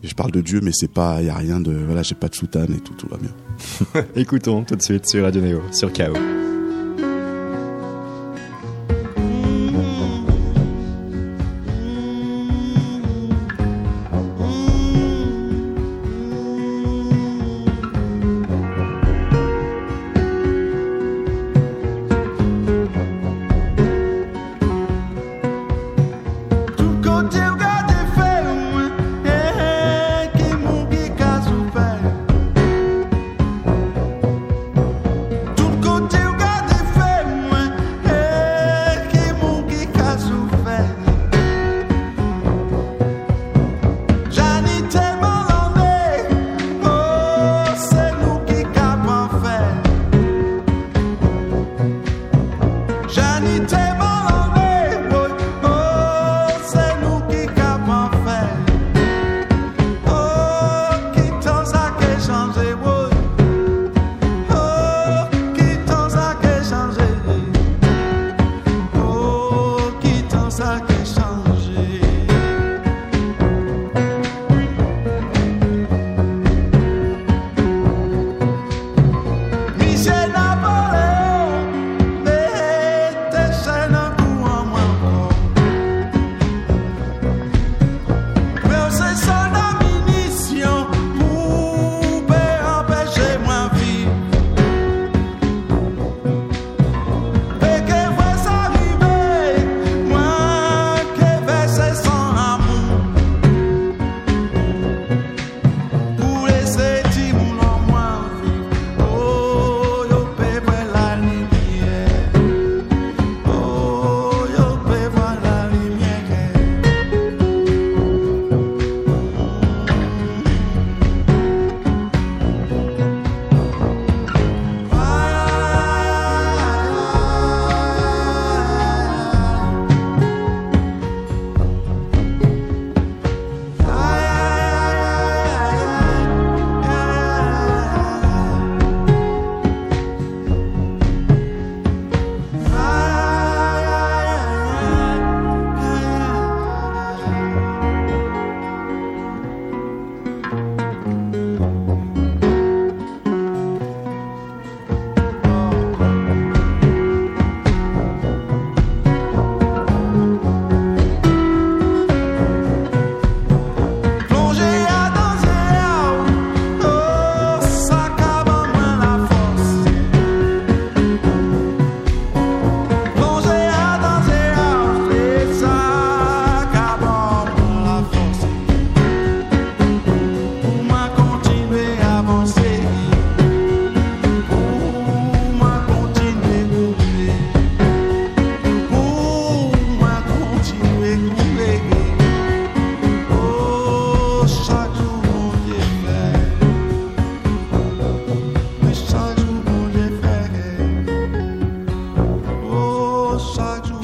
[0.03, 2.27] Je parle de Dieu, mais c'est pas, il y a rien de, voilà, j'ai pas
[2.27, 4.03] de soutane et tout, tout va bien.
[4.17, 6.13] Écoutons tout de suite sur Radio Néo, sur KO.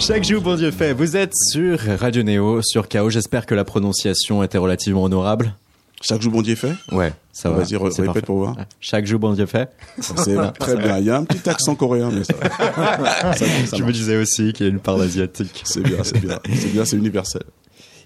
[0.10, 0.41] Chaque jour.
[0.41, 0.91] Bon Dieu fait.
[0.93, 3.12] Vous êtes sur Radio Néo, sur KO.
[3.12, 5.53] J'espère que la prononciation était relativement honorable.
[6.01, 6.74] Chaque jour, bon Dieu fait.
[6.91, 7.57] Ouais, ça va.
[7.57, 8.22] Vas-y, répète parfait.
[8.22, 8.55] pour voir.
[8.80, 9.70] Chaque jour, bon Dieu fait.
[9.99, 10.97] C'est très bien.
[10.97, 12.34] Il y a un petit accent coréen, mais ça,
[13.34, 15.62] ça, ça Je me disais aussi qu'il y a une part d'asiatique.
[15.64, 17.43] C'est bien, c'est bien, c'est bien, c'est universel.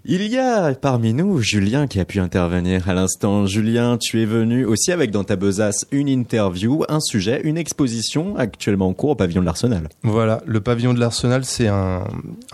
[0.06, 3.46] Il y a parmi nous Julien qui a pu intervenir à l'instant.
[3.46, 8.36] Julien, tu es venu aussi avec dans ta besace une interview, un sujet, une exposition
[8.36, 9.88] actuellement en cours au pavillon de l'Arsenal.
[10.02, 12.04] Voilà, le pavillon de l'Arsenal, c'est un,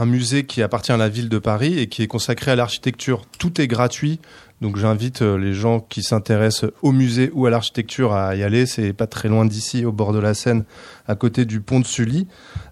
[0.05, 3.23] musée qui appartient à la ville de Paris et qui est consacré à l'architecture.
[3.39, 4.19] Tout est gratuit.
[4.61, 8.67] Donc j'invite euh, les gens qui s'intéressent au musée ou à l'architecture à y aller.
[8.67, 10.65] C'est pas très loin d'ici, au bord de la Seine,
[11.07, 12.27] à côté du pont de Sully.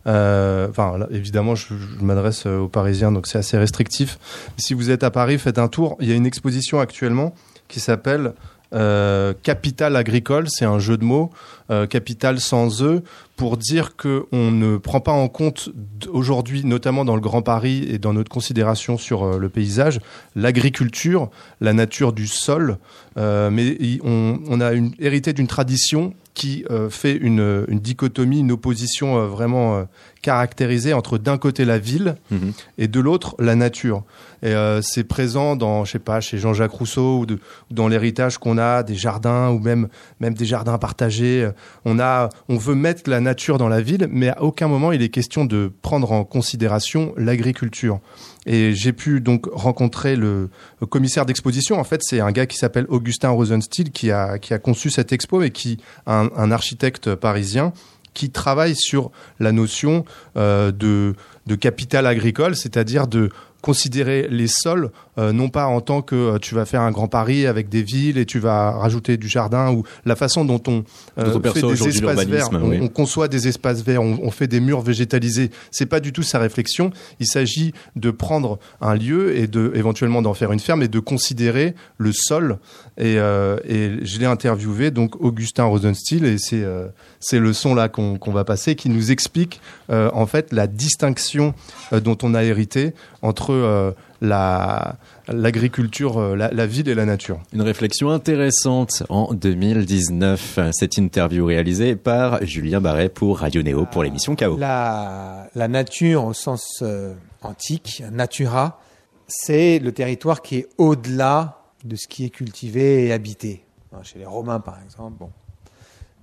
[0.08, 4.18] Euh, Enfin, évidemment, je, je m'adresse euh, aux Parisiens, donc c'est assez restrictif.
[4.58, 5.98] Si vous êtes à Paris, faites un tour.
[6.00, 7.34] Il y a une exposition actuellement
[7.68, 8.34] qui s'appelle
[8.74, 10.48] euh, Capital agricole.
[10.50, 11.32] C'est un jeu de mots.
[11.70, 13.04] Euh, capital sans e
[13.36, 15.70] pour dire que on ne prend pas en compte
[16.10, 20.00] aujourd'hui, notamment dans le Grand Paris et dans notre considération sur euh, le paysage,
[20.38, 22.78] l'agriculture, la nature du sol,
[23.18, 28.40] euh, mais on, on a une, hérité d'une tradition qui euh, fait une, une dichotomie,
[28.42, 29.84] une opposition euh, vraiment euh,
[30.22, 32.54] caractérisée entre d'un côté la ville Mhm.
[32.78, 34.04] et de l'autre la nature.
[34.44, 37.88] Et euh, c'est présent dans, je sais pas, chez Jean-Jacques Rousseau ou, de, ou dans
[37.88, 39.88] l'héritage qu'on a des jardins ou même
[40.20, 41.50] même des jardins partagés.
[41.86, 45.02] On a, on veut mettre la nature dans la ville, mais à aucun moment il
[45.02, 48.00] est question de prendre en considération l'agriculture.
[48.46, 50.50] Et j'ai pu donc rencontrer le,
[50.90, 51.80] commissaire d'exposition.
[51.80, 55.12] En fait, c'est un gars qui s'appelle Augustin Rosenstiel qui a qui a conçu cette
[55.12, 57.74] expo et qui un, un architecte parisien
[58.18, 60.04] qui travaille sur la notion
[60.38, 61.14] euh, de,
[61.46, 63.30] de capital agricole, c'est-à-dire de
[63.62, 67.08] considérer les sols euh, non pas en tant que euh, tu vas faire un grand
[67.08, 70.84] Paris avec des villes et tu vas rajouter du jardin ou la façon dont on,
[71.18, 72.80] euh, fait des espaces verts, on, oui.
[72.82, 75.52] on conçoit des espaces verts, on, on fait des murs végétalisés.
[75.72, 76.92] C'est pas du tout sa réflexion.
[77.20, 81.00] Il s'agit de prendre un lieu et de éventuellement d'en faire une ferme et de
[81.00, 82.60] considérer le sol.
[82.98, 86.88] Et, euh, et je l'ai interviewé donc Augustin Rosenstiel et c'est euh,
[87.20, 91.54] c'est le son là qu'on va passer qui nous explique euh, en fait la distinction
[91.94, 94.98] euh, dont on a hérité entre la
[95.28, 97.40] l'agriculture, euh, la, la ville et la nature.
[97.54, 100.60] Une réflexion intéressante en 2019.
[100.72, 104.58] Cette interview réalisée par Julien Barret pour Radio Néo pour l'émission KO.
[104.58, 108.80] La, la nature au sens euh, antique, natura,
[109.28, 113.64] c'est le territoire qui est au-delà de ce qui est cultivé et habité.
[113.94, 115.18] Hein, Chez les Romains, par exemple.
[115.20, 115.32] Bon.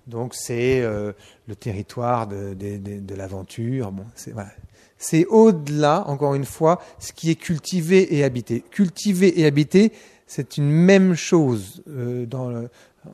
[0.07, 1.13] Donc c'est euh,
[1.47, 3.93] le territoire de, de, de, de l'aventure.
[3.93, 4.51] Bon, c'est voilà.
[4.99, 8.61] C'est au-delà, encore une fois, ce qui est cultivé et habité.
[8.71, 9.93] Cultivé et habité,
[10.27, 11.83] c'est une même chose.
[11.89, 12.27] Euh,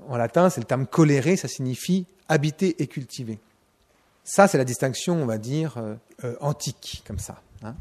[0.09, 3.39] en latin, c'est le terme coléré, ça signifie habiter et cultiver.
[4.23, 7.41] Ça, c'est la distinction, on va dire, euh, euh, antique, comme ça.
[7.65, 7.75] hein.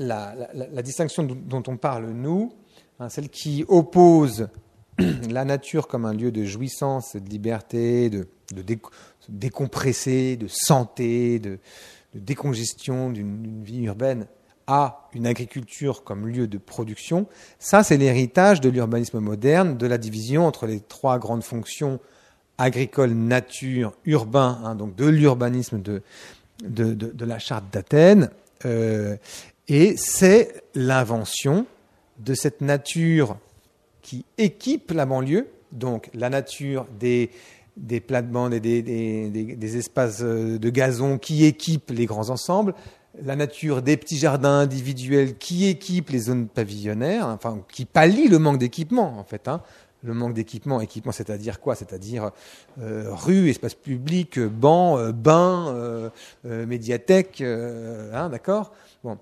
[0.00, 0.34] La,
[0.82, 2.52] distinction dont on parle, nous,
[2.98, 4.48] hein, celle qui oppose
[4.98, 8.80] la nature comme un lieu de jouissance, de liberté, de, de dé-
[9.28, 11.58] décompresser, de santé, de,
[12.14, 14.26] de décongestion d'une vie urbaine,
[14.66, 17.26] à une agriculture comme lieu de production,
[17.58, 22.00] ça, c'est l'héritage de l'urbanisme moderne, de la division entre les trois grandes fonctions
[22.56, 28.30] agricole, nature, urbain, hein, donc de l'urbanisme de la charte d'Athènes.
[28.64, 29.16] Euh,
[29.68, 31.66] et c'est l'invention
[32.18, 33.38] de cette nature
[34.02, 37.30] qui équipe la banlieue, donc la nature des,
[37.76, 42.74] des plates-bandes et des, espaces euh, de gazon qui équipent les grands ensembles,
[43.20, 48.38] la nature des petits jardins individuels qui équipent les zones pavillonnaires, enfin qui pallient le
[48.38, 49.48] manque d'équipement en fait.
[49.48, 49.60] Hein.
[50.02, 51.74] Le manque d'équipement, équipement, c'est-à-dire quoi?
[51.74, 52.30] C'est-à-dire
[52.78, 56.10] euh, rue, espace public, banc, euh, bain,
[56.44, 58.72] médiathèque, hein, d'accord?
[59.02, 59.18] Bon.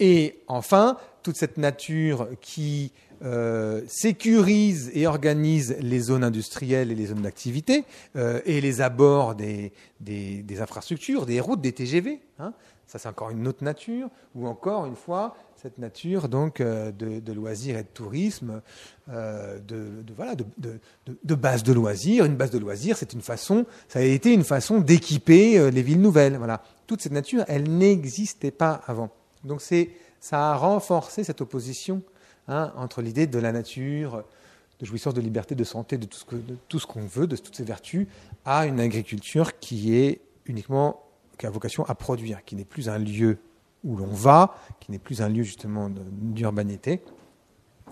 [0.00, 2.92] Et enfin, toute cette nature qui
[3.24, 7.84] euh, sécurise et organise les zones industrielles et les zones d'activité
[8.16, 12.20] euh, et les abords des, des, infrastructures, des routes, des TGV.
[12.38, 12.52] Hein
[12.86, 14.08] ça, c'est encore une autre nature.
[14.34, 18.60] Ou encore, une fois, cette nature donc euh, de, loisirs et de tourisme,
[19.08, 19.62] de,
[20.02, 20.44] de- voilà, de,
[21.24, 22.26] de, base de loisirs.
[22.26, 26.02] Une base de loisirs, c'est une façon, ça a été une façon d'équiper les villes
[26.02, 26.36] nouvelles.
[26.36, 29.08] Voilà, toute cette nature, elle n'existait pas avant.
[29.44, 32.02] Donc ça a renforcé cette opposition
[32.48, 34.24] hein, entre l'idée de la nature,
[34.80, 38.06] de jouissance, de liberté, de santé, de tout ce qu'on veut, de toutes ces vertus,
[38.44, 41.00] à une agriculture qui est uniquement
[41.38, 43.38] qui a vocation à produire, qui n'est plus un lieu
[43.82, 47.02] où l'on va, qui n'est plus un lieu justement d'urbanité,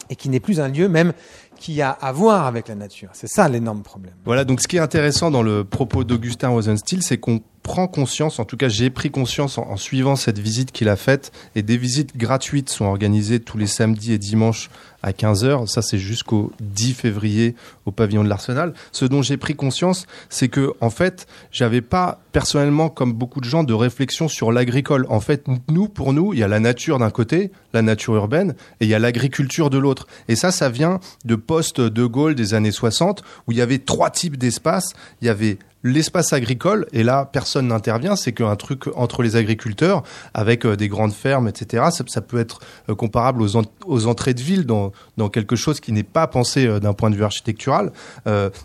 [0.08, 1.12] et qui n'est plus un lieu même
[1.56, 3.10] qui a à voir avec la nature.
[3.12, 4.14] C'est ça l'énorme problème.
[4.24, 8.38] Voilà, donc ce qui est intéressant dans le propos d'Augustin Rosenstiel, c'est qu'on prends conscience,
[8.38, 11.62] en tout cas j'ai pris conscience en, en suivant cette visite qu'il a faite, et
[11.62, 14.70] des visites gratuites sont organisées tous les samedis et dimanches
[15.02, 17.54] à 15h, ça c'est jusqu'au 10 février
[17.86, 18.72] au pavillon de l'Arsenal.
[18.92, 23.44] Ce dont j'ai pris conscience, c'est que en fait, j'avais pas personnellement comme beaucoup de
[23.44, 25.06] gens de réflexion sur l'agricole.
[25.08, 28.54] En fait, nous pour nous, il y a la nature d'un côté, la nature urbaine
[28.80, 30.06] et il y a l'agriculture de l'autre.
[30.28, 33.78] Et ça ça vient de post de Gaulle des années 60 où il y avait
[33.78, 38.84] trois types d'espaces, il y avait l'espace agricole, et là personne n'intervient, c'est qu'un truc
[38.94, 40.02] entre les agriculteurs,
[40.34, 44.34] avec euh, des grandes fermes, etc., ça, peut être euh, comparable aux, en- aux entrées
[44.34, 44.92] de ville dans,
[45.30, 47.92] quelque chose qui n'est pas pensé euh, d'un point de vue architectural.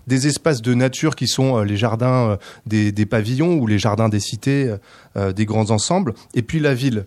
[0.08, 4.76] Des espaces de nature qui sont les jardins des, pavillons ou les jardins des cités,
[5.16, 7.06] des grands ensembles, et puis la ville.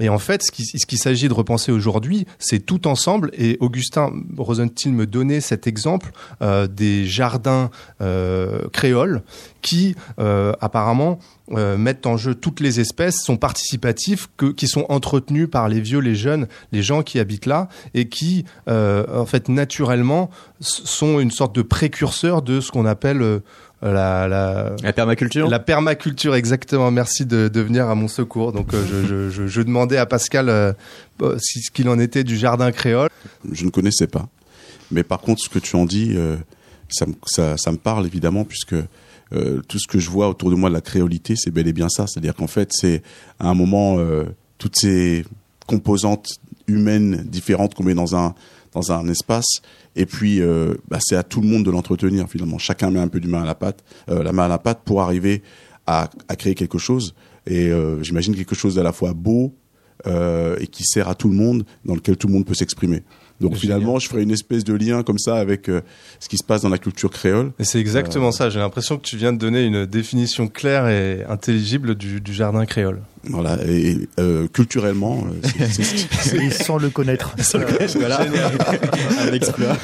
[0.00, 3.30] Et en fait, ce qui- ce qu'il s'agit de repenser aujourd'hui, c'est tout ensemble.
[3.38, 6.10] Et Augustin Rosenthal me donnait cet exemple
[6.42, 7.70] euh, des jardins
[8.00, 9.22] euh, créoles
[9.62, 11.18] qui, euh, apparemment,
[11.76, 16.14] mettent en jeu toutes les espèces, sont participatifs, qui sont entretenus par les vieux, les
[16.14, 20.30] jeunes, les gens qui habitent là, et qui, en fait, naturellement,
[20.60, 23.40] sont une sorte de précurseurs de ce qu'on appelle
[23.82, 26.90] la, la, La permaculture la permaculture, exactement.
[26.90, 28.52] Merci de, de venir à mon secours.
[28.52, 30.72] Donc, euh, je, je, je, je demandais à Pascal euh,
[31.22, 33.08] euh, si- ce qu'il en était du jardin créole.
[33.50, 34.28] Je ne connaissais pas.
[34.90, 36.36] Mais par contre, ce que tu en dis, euh,
[36.88, 38.74] ça, me- ça, ça me parle évidemment, puisque
[39.32, 41.72] euh, tout ce que je vois autour de moi de la créolité, c'est bel et
[41.72, 42.06] bien ça.
[42.06, 43.02] C'est-à-dire qu'en fait, c'est
[43.38, 44.24] à un moment euh,
[44.58, 45.24] toutes ces
[45.66, 46.28] composantes
[46.66, 48.34] humaines différentes qu'on met dans un
[48.72, 49.62] dans un espace,
[49.96, 52.58] et puis euh, bah, c'est à tout le monde de l'entretenir finalement.
[52.58, 54.80] Chacun met un peu du main à la pâte, euh, la main à la pâte
[54.84, 55.42] pour arriver
[55.86, 57.14] à, à créer quelque chose.
[57.46, 59.54] Et euh, j'imagine quelque chose d'à la fois beau
[60.06, 63.02] euh, et qui sert à tout le monde, dans lequel tout le monde peut s'exprimer.
[63.40, 63.60] Donc Génial.
[63.78, 65.80] finalement, je ferai une espèce de lien comme ça avec euh,
[66.18, 67.52] ce qui se passe dans la culture créole.
[67.58, 68.50] Et c'est exactement ça.
[68.50, 72.66] J'ai l'impression que tu viens de donner une définition claire et intelligible du, du jardin
[72.66, 73.00] créole.
[73.24, 77.34] Voilà, et euh, culturellement, euh, c'est- c'est ce qui- c'est- Et sans le connaître.
[77.98, 78.20] Voilà.
[79.20, 79.76] un exploit.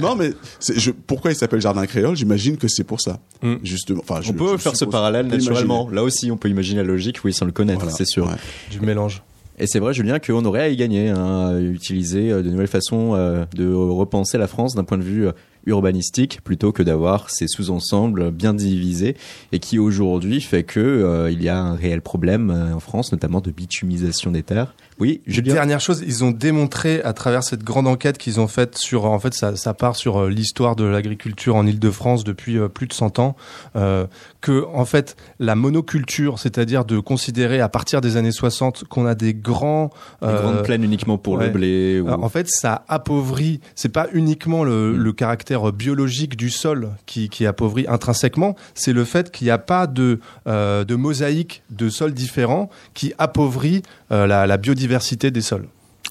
[0.00, 2.16] non mais c'est- je, pourquoi il s'appelle jardin créole?
[2.16, 3.54] J'imagine que c'est pour ça, Mm.
[3.62, 4.02] justement.
[4.08, 5.82] Enfin, je- On peut je faire ce parallèle naturellement.
[5.82, 5.96] imaginer.
[5.96, 8.26] Là aussi, on peut imaginer la logique, oui, sans le connaître, Voilà, c'est sûr.
[8.26, 8.34] ouais.
[8.70, 9.22] Du mélange.
[9.60, 12.66] Et c'est vrai, Julien, qu'on aurait à y gagner, hein, à utiliser euh, de nouvelles
[12.66, 15.32] façons euh, de repenser la France d'un point de vue euh,
[15.66, 19.16] urbanistique, plutôt que d'avoir ces sous-ensembles bien divisés,
[19.52, 23.50] et qui aujourd'hui fait que il y a un réel problème en France, notamment de
[23.50, 24.74] bitumisation des terres.
[25.00, 25.54] Oui, Julien.
[25.54, 29.18] Dernière chose, ils ont démontré à travers cette grande enquête qu'ils ont faite sur, en
[29.18, 32.92] fait, ça, ça part sur euh, l'histoire de l'agriculture en Île-de-France depuis euh, plus de
[32.92, 33.34] 100 ans,
[33.76, 34.06] euh,
[34.42, 39.14] que en fait la monoculture, c'est-à-dire de considérer à partir des années 60 qu'on a
[39.14, 39.90] des grands
[40.22, 41.46] Des euh, grandes plaines uniquement pour ouais.
[41.46, 42.00] le blé.
[42.00, 43.60] ou- Euh, En fait, ça appauvrit.
[43.74, 44.96] C'est pas uniquement le, Mm.
[44.96, 48.54] le caractère biologique du sol qui, qui appauvrit intrinsèquement.
[48.74, 53.14] C'est le fait qu'il n'y a pas de, euh, de mosaïque de sols différents qui
[53.18, 55.66] appauvrit euh, la, la biodiversité des sols.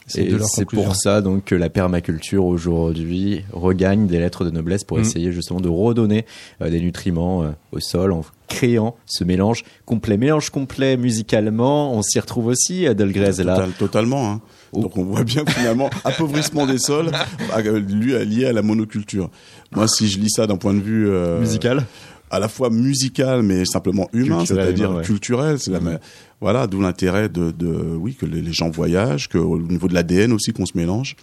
[0.08, 0.36] C'est Et
[0.66, 5.02] pour ça donc que la permaculture aujourd'hui regagne des lettres de noblesse pour Mm.
[5.02, 6.26] essayer justement de redonner
[6.64, 10.18] euh, des nutriments euh, au sol en créant ce mélange complet.
[10.18, 13.56] Mélange complet musicalement, on s'y retrouve aussi à Delgrès là.
[13.56, 14.32] Total- totalement.
[14.32, 14.42] Hein.
[14.72, 14.82] Oh.
[14.82, 17.12] Donc on voit bien que finalement appauvrissement des sols,
[17.58, 19.30] euh, lui lié à la monoculture.
[19.76, 21.86] Moi, si je lis ça d'un point de vue euh, Musical.
[22.32, 25.04] À la fois musical mais simplement humain, c'est-à-dire ouais.
[25.04, 25.60] culturel.
[25.60, 26.00] C'est la ma-
[26.42, 29.94] voilà, d'où l'intérêt de, de oui que les, les gens voyagent, que au niveau de
[29.94, 31.16] l'ADN aussi qu'on se mélange.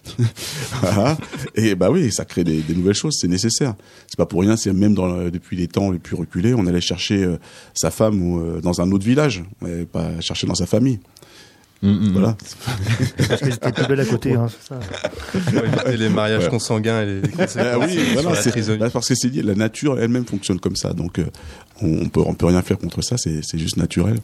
[0.83, 1.17] Voilà.
[1.55, 3.75] Et bah oui, ça crée des, des nouvelles choses, c'est nécessaire.
[4.09, 6.67] C'est pas pour rien, c'est même dans le- depuis les temps les plus reculés, on
[6.67, 7.37] allait chercher euh,
[7.75, 10.99] sa femme ou euh, dans un autre village, et pas chercher dans sa famille.
[11.83, 12.13] Mm, mm, mm.
[12.13, 12.37] Voilà.
[13.29, 14.35] Parce qu'elles étaient plus belles à côté.
[14.35, 15.93] Hein, c'est ça.
[15.97, 16.49] Les mariages Ouais.
[16.51, 17.21] consanguins et les,
[17.59, 19.43] Ah oui, voilà, la bah, parce que c'est lié.
[19.43, 21.27] La nature elle-même fonctionne comme ça, donc euh,
[21.83, 23.17] on, peut on peut rien faire contre ça.
[23.19, 24.19] C'est c'est juste naturel.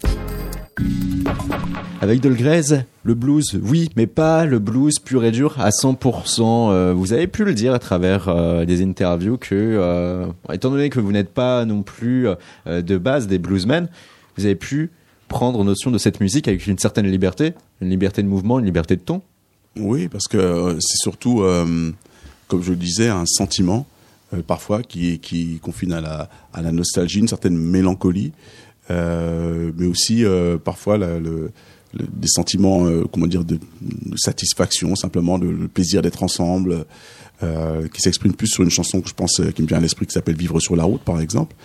[2.00, 6.72] Avec Delgrès, le blues, oui, mais pas le blues pur et dur à 100%.
[6.72, 10.88] Euh, vous avez pu le dire à travers euh, des interviews que, euh, étant donné
[10.90, 12.26] que vous n'êtes pas non plus
[12.66, 13.88] euh, de base des bluesmen,
[14.36, 14.90] vous avez pu
[15.32, 18.96] prendre notion de cette musique avec une certaine liberté, une liberté de mouvement, une liberté
[18.96, 19.22] de ton.
[19.76, 21.90] Oui, parce que euh, c'est surtout, euh,
[22.48, 23.86] comme je le disais, un sentiment
[24.34, 28.32] euh, parfois qui qui confine à la à la nostalgie, une certaine mélancolie,
[28.90, 30.22] mais aussi
[30.64, 31.50] parfois le,
[31.94, 33.58] des sentiments, comment dire, de,
[34.16, 36.84] satisfaction, simplement de, le plaisir d'être ensemble,
[37.40, 40.12] qui s'exprime plus sur une chanson que je pense qui me vient à l'esprit qui
[40.12, 41.56] s'appelle Vivre sur la route, par exemple,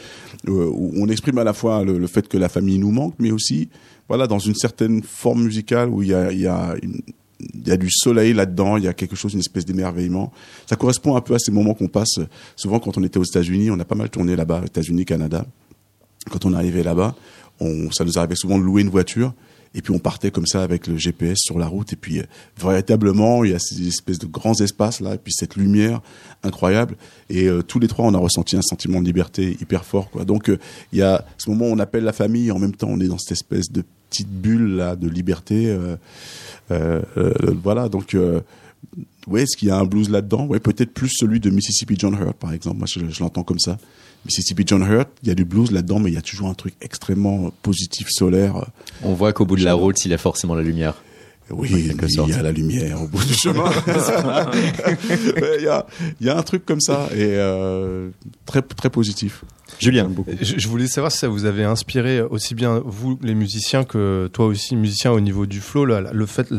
[0.46, 3.70] où on exprime à la fois le, fait que la famille nous manque, mais aussi,
[4.08, 6.14] voilà, dans une certaine forme musicale où il y
[6.48, 6.76] a,
[7.78, 10.32] du soleil là-dedans, il y a quelque chose, une espèce d'émerveillement.
[10.66, 12.20] Ça correspond un peu à ces moments qu'on passe.
[12.56, 15.46] Souvent, quand on était aux États-Unis, on a pas mal tourné là-bas, États-Unis, Canada.
[16.32, 17.16] Quand on arrivait là-bas,
[17.92, 19.34] ça nous arrivait souvent de louer une voiture.
[19.76, 21.94] Et puis on partait comme ça avec le GPS sur la route.
[21.94, 22.24] Et puis euh,
[22.60, 26.02] véritablement, il y a ces espèces de grands espaces là, et puis cette lumière
[26.44, 26.96] incroyable.
[27.30, 30.10] Et euh, tous les trois, on a ressenti un sentiment de liberté hyper fort.
[30.10, 30.26] Quoi.
[30.26, 30.60] Donc euh,
[30.92, 33.00] il y a ce moment où on appelle la famille, et en même temps on
[33.00, 35.76] est dans cette espèce de petite bulle là de liberté.
[36.72, 37.02] euh,
[37.64, 38.16] voilà, donc
[39.28, 40.46] ouais, est-ce qu'il y a un blues là-dedans?
[40.48, 42.78] Ouais, peut-être plus celui de Mississippi John Hurt, par exemple.
[42.78, 43.78] Moi, je, je l'entends comme ça.
[44.26, 46.54] Mississippi John Hurt, il y a du blues là-dedans, mais il y a toujours un
[46.54, 48.66] truc extrêmement positif, solaire.
[49.04, 50.96] On voit qu'au bout de la route, il y a forcément la lumière.
[51.50, 52.30] Oui, En quelque il sorte.
[52.30, 53.72] y a la lumière au bout du chemin.
[55.60, 55.86] Il y, a,
[56.20, 58.10] il y a un truc comme ça et euh,
[58.46, 59.44] très très positif.
[59.80, 60.10] Julien.
[60.42, 64.46] Je, voulais savoir si ça vous avait inspiré aussi bien vous les musiciens que toi
[64.46, 66.54] aussi musicien au niveau du flow, le, le fait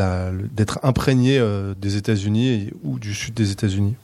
[0.54, 3.94] d'être imprégné euh, des États-Unis ou du sud des États-Unis.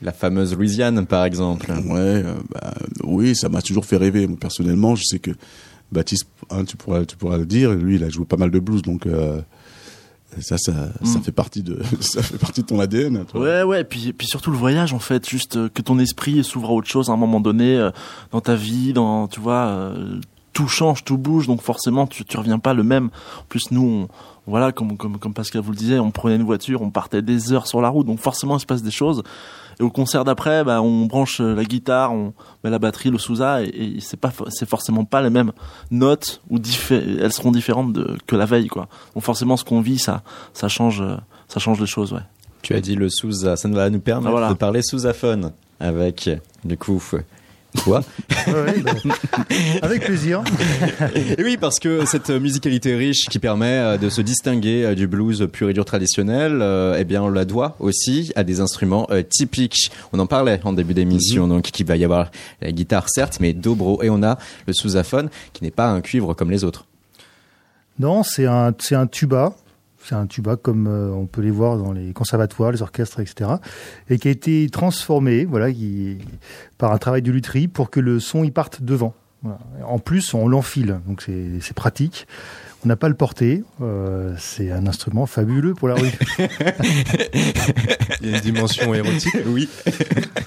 [0.00, 1.70] La fameuse Louisiane, par exemple.
[1.70, 2.74] Ouais, euh, bah,
[3.04, 4.26] oui, ça m'a toujours fait rêver.
[4.26, 5.32] Moi, personnellement, je sais que
[5.90, 7.72] Baptiste, hein, tu pourras tu pourras le dire.
[7.72, 9.40] Lui, il a joué pas mal de blues, donc euh,
[10.40, 10.72] ça, ça,
[11.02, 11.22] ça Mm.
[11.22, 13.24] fait partie de ça fait partie de ton ADN.
[13.24, 13.40] toi.
[13.40, 15.98] Ouais, ouais, et puis, et puis surtout le voyage en fait, juste euh, que ton
[15.98, 17.90] esprit s'ouvre à autre chose à un moment donné euh,
[18.32, 20.20] dans ta vie, dans, tu vois, euh,
[20.52, 23.06] tout change, tout bouge, donc forcément tu, tu reviens pas le même.
[23.40, 24.08] En plus nous, on,
[24.48, 27.52] voilà, comme, comme, comme Pascal vous le disait, on prenait une voiture, on partait des
[27.52, 29.22] heures sur la route, donc forcément il se passe des choses.
[29.80, 32.32] Et au concert d'après, bah, on branche euh, la guitare, on
[32.64, 35.52] met la batterie, le sousa, et, et c'est pas, c'est forcément pas les mêmes
[35.90, 36.58] notes ou
[36.90, 38.88] elles seront différentes de, que la veille, quoi.
[39.14, 40.22] Donc forcément, ce qu'on vit, ça,
[40.52, 42.22] ça change, euh, ça change les choses, ouais.
[42.62, 44.48] Tu as dit le sous, ça va nous permettre Ah, voilà.
[44.48, 46.28] de parler sous-aphone avec,
[46.64, 47.00] du coup,
[47.82, 48.02] toi.
[48.46, 48.92] Ouais, bah,
[49.82, 50.42] avec plaisir.
[51.14, 55.06] Et oui, parce que cette musicalité riche qui permet euh, de se distinguer euh, du
[55.06, 59.08] blues pur et dur traditionnel, euh, eh bien, on la doit aussi à des instruments
[59.28, 59.90] typiques.
[60.12, 63.52] On en parlait en début d'émission, donc qu'il va y avoir la guitare, certes, mais
[63.52, 66.86] dobro, et on a le sousaphone qui n'est pas un cuivre comme les autres.
[67.98, 69.54] Non, c'est un, c'est un tuba.
[70.08, 73.50] C'est un tuba comme euh, on peut les voir dans les conservatoires, les orchestres, etc.
[74.08, 76.16] Et qui a été transformé, voilà, qui,
[76.78, 79.12] par un travail de lutherie pour que le son y parte devant.
[79.42, 79.58] Voilà.
[79.86, 82.26] En plus, on l'enfile, donc c'est c'est pratique.
[82.84, 83.62] On n'a pas le porter.
[83.82, 86.12] euh, c'est un instrument fabuleux pour la rue.
[88.22, 89.36] Il y a une dimension érotique.
[89.46, 89.68] Oui.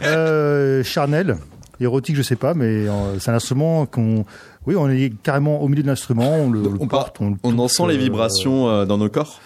[0.02, 1.38] Euh, charnel,
[1.82, 4.26] érotique, je sais pas, mais euh, c'est un instrument qu'on,
[4.66, 7.36] oui, on est carrément au milieu de l'instrument, on le, le On, porte, on, le
[7.44, 9.42] on en sent les euh, vibrations euh, dans nos corps?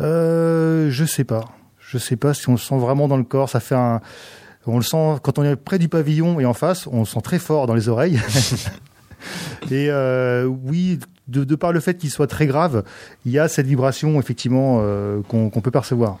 [0.00, 1.44] Euh, je sais pas,
[1.78, 3.48] je sais pas si on le sent vraiment dans le corps.
[3.48, 4.00] Ça fait un,
[4.66, 7.20] on le sent quand on est près du pavillon et en face, on le sent
[7.22, 8.20] très fort dans les oreilles.
[9.70, 12.84] et euh, oui, de, de par le fait qu'il soit très grave,
[13.24, 16.18] il y a cette vibration effectivement euh, qu'on qu'on peut percevoir.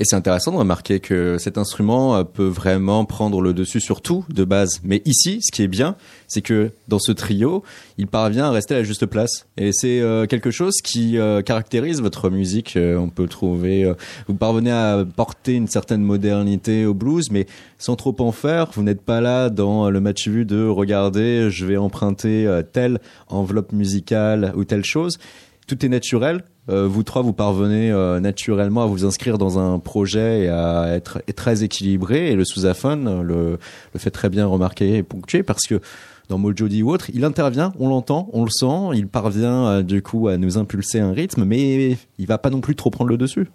[0.00, 4.00] Et c'est intéressant de remarquer que cet instrument euh, peut vraiment prendre le dessus sur
[4.00, 4.80] tout de base.
[4.82, 5.94] Mais ici, ce qui est bien,
[6.26, 7.62] c'est que dans ce trio,
[7.96, 9.46] il parvient à rester à la juste place.
[9.56, 12.76] Et c'est euh, quelque chose qui euh, caractérise votre musique.
[12.76, 13.92] On peut trouver,
[14.26, 17.46] vous parvenez à porter une certaine modernité au blues, mais
[17.78, 18.70] sans trop en faire.
[18.74, 23.72] Vous n'êtes pas là dans le match vu de regarder, je vais emprunter telle enveloppe
[23.72, 25.18] musicale ou telle chose.
[25.66, 26.42] Tout est naturel.
[26.70, 30.94] Euh, vous trois, vous parvenez euh, naturellement à vous inscrire dans un projet et à
[30.94, 32.30] être très équilibré.
[32.30, 33.58] Et le sous-aphone le,
[33.92, 35.80] le fait très bien remarquer et ponctuer parce que
[36.28, 39.82] dans Mojo D ou autre, il intervient, on l'entend, on le sent, il parvient euh,
[39.82, 43.10] du coup à nous impulser un rythme, mais il va pas non plus trop prendre
[43.10, 43.46] le dessus.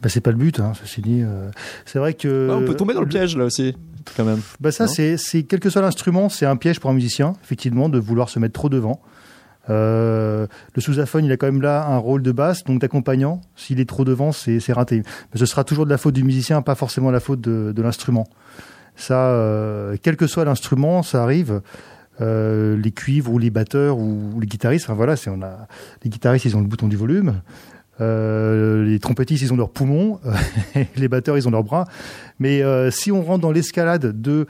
[0.00, 1.22] Bah, c'est pas le but, hein, ceci dit.
[1.84, 3.76] c'est vrai que on peut tomber dans le piège là aussi,
[4.16, 4.40] quand même.
[4.58, 8.00] Bah ça, c'est quel que soit l'instrument, c'est un piège pour un musicien, effectivement, de
[8.00, 9.00] vouloir se mettre trop devant.
[9.70, 13.40] Euh, le sous-aphone, il a quand même là un rôle de basse, donc d'accompagnant.
[13.56, 15.02] S'il est trop devant, c'est, raté.
[15.32, 17.82] Mais ce sera toujours de la faute du musicien, pas forcément la faute de, de
[17.82, 18.26] l'instrument.
[18.96, 21.60] Ça, euh, quel que soit l'instrument, ça arrive.
[22.20, 25.66] Euh, les cuivres ou les batteurs ou les guitaristes, enfin voilà, c'est on a
[26.04, 27.40] les guitaristes, ils ont le bouton du volume.
[28.02, 30.20] Euh, les trompettistes, ils ont leurs poumons.
[30.96, 31.86] les batteurs, ils ont leurs bras.
[32.38, 34.46] Mais euh, si on rentre dans l'escalade de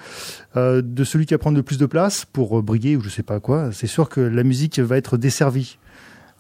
[0.57, 3.09] euh, de celui qui va prendre le plus de place pour euh, briller ou je
[3.09, 5.79] sais pas quoi, c'est sûr que la musique va être desservie.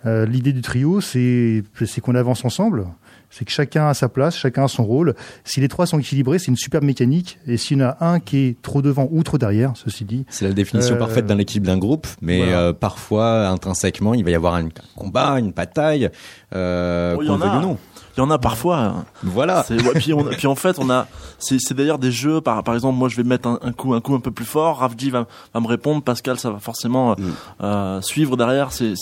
[0.04, 2.86] Euh, L'idée du trio, c'est c'est qu'on avance ensemble.
[3.34, 5.14] C'est que chacun a sa place, chacun a son rôle.
[5.44, 7.38] Si les trois sont équilibrés, c'est une superbe mécanique.
[7.46, 10.26] Et s'il y en a un qui est trop devant ou trop derrière, ceci dit,
[10.28, 12.60] C'est la définition Euh, parfaite d'un équipe d'un groupe, mais voilà.
[12.60, 16.10] euh, parfois intrinsèquement, il va y avoir un combat, une bataille,
[16.54, 17.58] euh, Oh, il y qu'on en le veuille a.
[17.58, 17.78] ou non.
[18.16, 19.04] Il y en a parfois.
[19.22, 19.64] Voilà.
[19.70, 21.06] Ouais, puis, on, puis en fait, on a,
[21.38, 22.40] c'est, d'ailleurs des jeux.
[22.42, 24.44] Par, par exemple, moi, je vais mettre un, un coup, un coup un peu plus
[24.44, 24.78] fort.
[24.78, 26.02] Rafji va, va me répondre.
[26.02, 27.32] Pascal, ça va forcément euh, Mm.
[27.62, 28.70] euh, suivre derrière.
[28.72, 28.94] C'est,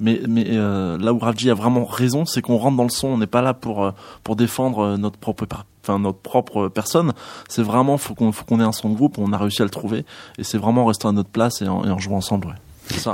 [0.00, 3.08] mais, mais euh, là où Rafji a vraiment raison, c'est qu'on rentre dans le son.
[3.08, 3.90] On n'est pas là pour
[4.22, 5.44] pour défendre notre propre,
[5.82, 7.12] enfin notre propre personne.
[7.48, 9.16] C'est vraiment faut qu'on faut qu'on ait un son de groupe.
[9.18, 10.04] On a réussi à le trouver,
[10.38, 12.48] et c'est vraiment rester à notre place et en, et en jouant ensemble.
[12.48, 12.54] Ouais.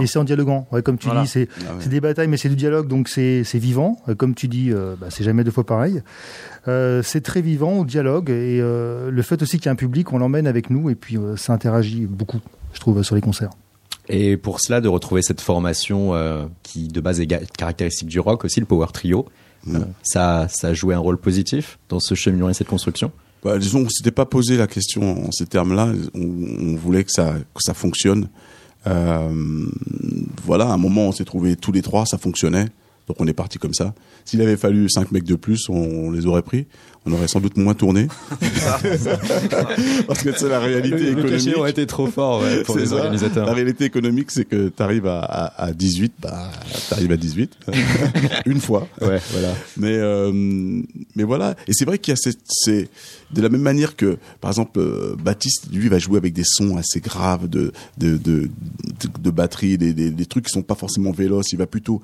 [0.00, 0.66] Et c'est en dialoguant.
[0.72, 1.22] Ouais, comme tu Voilà.
[1.22, 1.80] dis, c'est Ah ouais.
[1.80, 4.00] c'est des batailles, mais c'est du dialogue, donc c'est c'est vivant.
[4.08, 6.02] Euh, Comme tu dis, euh, bah, c'est jamais deux fois pareil.
[6.66, 9.76] Euh, c'est très vivant au dialogue et euh, le fait aussi qu'il y a un
[9.76, 12.40] public, on l'emmène avec nous et puis euh, ça interagit beaucoup,
[12.74, 13.50] je trouve, sur les concerts.
[14.10, 18.44] Et pour cela, de retrouver cette formation euh, qui de base est caractéristique du rock
[18.44, 19.26] aussi, le power trio,
[19.64, 19.74] Mm.
[19.76, 23.10] euh, ça, ça a joué un rôle positif dans ce cheminement et cette construction?
[23.42, 25.92] Bah, disons, on s'était pas posé la question en ces termes-là.
[26.14, 28.28] On, on voulait que ça, que ça fonctionne.
[28.86, 29.66] Euh,
[30.44, 32.66] voilà, à un moment, on s'est trouvé tous les trois, ça fonctionnait.
[33.08, 33.94] Donc on est parti comme ça.
[34.24, 36.66] S'il avait fallu cinq mecs de plus, on, on les aurait pris.
[37.06, 38.06] On aurait sans doute moins tourné.
[40.06, 41.56] Parce que c'est la réalité économique.
[41.56, 42.96] ont été trop forts ouais, pour les ça.
[42.96, 43.46] organisateurs.
[43.46, 46.50] La réalité économique, c'est que tu arrives à, à, à 18, bah,
[46.90, 47.56] t'arrives à 18.
[48.46, 48.86] Une fois.
[49.00, 49.54] Ouais, voilà.
[49.78, 50.32] Mais euh,
[51.16, 51.56] mais voilà.
[51.66, 52.88] Et c'est vrai qu'il y a cette, c'est
[53.32, 56.76] de la même manière que par exemple euh, Baptiste lui va jouer avec des sons
[56.76, 58.42] assez graves de de de,
[59.00, 61.52] de, de batterie, des, des des trucs qui sont pas forcément véloces.
[61.52, 62.02] Il va plutôt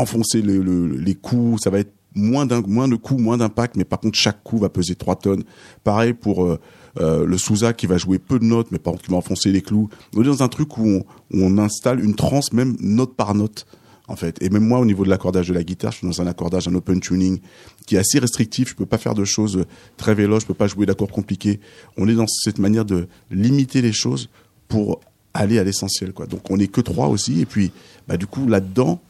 [0.00, 1.62] enfoncer le, le- les coups.
[1.62, 3.76] Ça va être moins moins de coups, moins d'impact.
[3.76, 5.44] Mais par contre chaque coup va peser 3 tonnes.
[5.84, 6.58] Pareil pour euh,
[6.98, 9.52] euh, le Souza qui va jouer peu de notes, mais par contre qui va enfoncer
[9.52, 9.88] les clous.
[10.16, 13.66] On est dans un truc où on, on installe une transe même note par note
[14.08, 14.42] en fait.
[14.42, 16.66] Et même moi, au niveau de l'accordage de la guitare, je suis dans un accordage,
[16.66, 17.38] un open tuning
[17.86, 18.70] qui est assez restrictif.
[18.70, 19.64] Je peux pas faire de choses
[19.96, 21.60] très véloces, je peux pas jouer d'accords compliqués.
[21.96, 24.28] On est dans cette manière de limiter les choses
[24.66, 24.98] pour
[25.32, 26.12] aller à l'essentiel.
[26.28, 27.70] Donc on est que trois aussi, et puis
[28.08, 29.00] bah du coup là-dedans,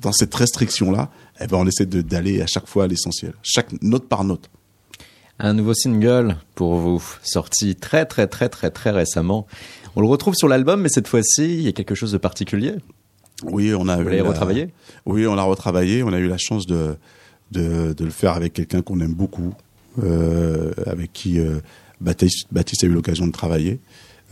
[0.00, 3.70] dans cette restriction là, eh ben on essaie d'aller à chaque fois à l'essentiel, chaque
[3.82, 4.50] note par note.
[5.38, 9.46] Un nouveau single pour vous, sorti très très très très très récemment.
[9.96, 12.74] On le retrouve sur l'album, mais cette fois-ci, il y a quelque chose de particulier.
[13.44, 14.68] Oui, on a Vous l'avez la- retravaillé?
[15.06, 16.02] Oui, on l'a retravaillé.
[16.02, 16.94] On a eu la chance de,
[17.52, 19.54] de, de le faire avec quelqu'un qu'on aime beaucoup,
[20.02, 21.58] euh, avec qui euh,
[22.00, 23.80] Baptiste, Baptiste a eu l'occasion de travailler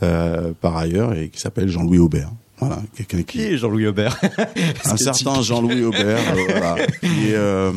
[0.03, 2.31] euh, par ailleurs et qui s'appelle Jean-Louis Aubert.
[2.59, 4.19] Voilà, quelqu'un qui, est Jean-Louis Aubert
[4.85, 7.71] un certain Jean-Louis Aubert, euh, voilà, qui est euh,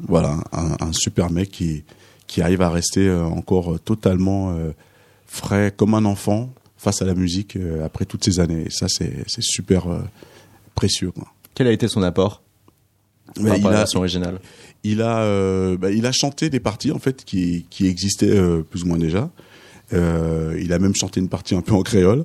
[0.00, 1.84] voilà un, un super mec qui
[2.26, 4.72] qui arrive à rester euh, encore totalement euh,
[5.26, 8.64] frais comme un enfant face à la musique euh, après toutes ces années.
[8.66, 10.00] Et ça, c'est c'est super euh,
[10.74, 11.10] précieux.
[11.10, 11.28] Quoi.
[11.54, 12.42] Quel a été son apport
[13.36, 14.40] rapport il à la a, originale
[14.84, 18.62] il a, euh, bah, il a chanté des parties en fait qui, qui existaient euh,
[18.62, 19.30] plus ou moins déjà.
[19.92, 22.24] Euh, il a même chanté une partie un peu en créole.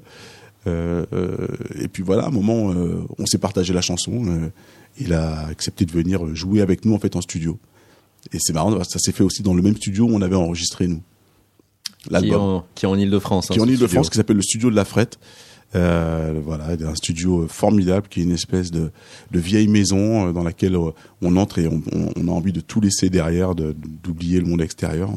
[0.67, 1.47] Euh, euh,
[1.79, 4.51] et puis voilà, à un moment, euh, on s'est partagé la chanson.
[4.99, 7.57] il a accepté de venir jouer avec nous en fait en studio.
[8.33, 10.87] Et c'est marrant, ça s'est fait aussi dans le même studio où on avait enregistré
[10.87, 11.01] nous
[12.09, 12.39] l'album
[12.75, 13.51] qui est en Ile-de-France.
[13.51, 15.19] hein, qui est en ce Ile-de-France, qui s'appelle le Studio de la Frette.
[15.75, 18.89] Euh, voilà, un studio formidable qui est une espèce de,
[19.31, 22.79] de vieille maison dans laquelle on entre et on, on- on a envie de tout
[22.79, 25.09] laisser derrière, de- d'oublier le monde extérieur.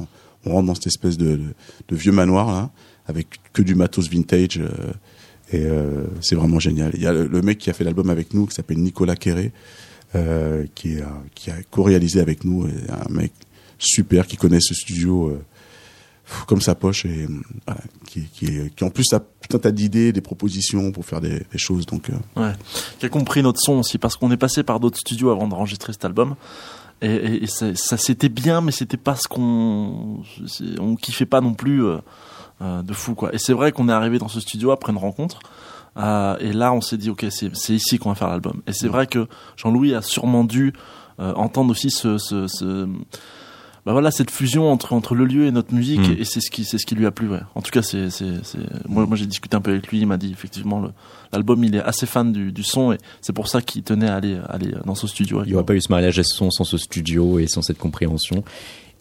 [0.45, 1.45] On rentre dans cette espèce de, de,
[1.89, 2.71] de vieux manoir là,
[3.07, 4.59] avec que du matos vintage.
[4.59, 4.69] euh,
[5.53, 6.93] et euh, c'est vraiment génial.
[6.95, 9.53] Il y a le, mec qui a fait l'album avec nous, qui s'appelle Nicolas Quéré,
[10.15, 13.33] euh, qui, un- qui a co-réalisé avec nous, et un mec
[13.79, 15.43] super qui connaît ce studio euh,
[16.47, 17.73] comme sa poche et euh,
[18.07, 21.87] qui, qui, en plus a tout un tas d'idées, des propositions pour faire des, choses.
[21.87, 22.53] Donc euh.
[22.99, 25.93] Qui a compris notre son aussi, parce qu'on est passé par d'autres studios avant d'enregistrer
[25.93, 26.37] cet album.
[27.03, 30.23] Et, ça c'était bien, mais c'était pas ce qu'on,
[30.79, 32.01] on kiffait pas non plus euh, euh,
[32.61, 33.35] de fou quoi.
[33.35, 35.39] Et c'est vrai qu'on est arrivé dans ce studio après une rencontre.
[35.97, 38.63] euh, et là, on s'est dit, ok, c'est ici qu'on va faire l'album.
[38.67, 40.73] Et c'est vrai que Jean-Louis a sûrement dû
[41.19, 42.87] euh, entendre aussi ce, ce, ce-
[43.87, 46.01] bah voilà, cette fusion entre entre le lieu et notre musique.
[46.07, 46.17] Mm.
[46.21, 47.29] Et c'est ce qui c'est ce qui lui a plu.
[47.31, 47.41] Ouais.
[47.55, 48.09] En tout cas, c'est
[48.87, 50.01] moi moi j'ai discuté un peu avec lui.
[50.01, 50.85] Il m'a dit effectivement
[51.33, 54.17] l'album il est assez fan du, du son et c'est pour ça qu'il tenait à
[54.17, 55.43] aller aller dans ce studio.
[55.45, 57.79] Il n'y aurait pas eu ce mariage à son sans ce studio et sans cette
[57.79, 58.45] compréhension.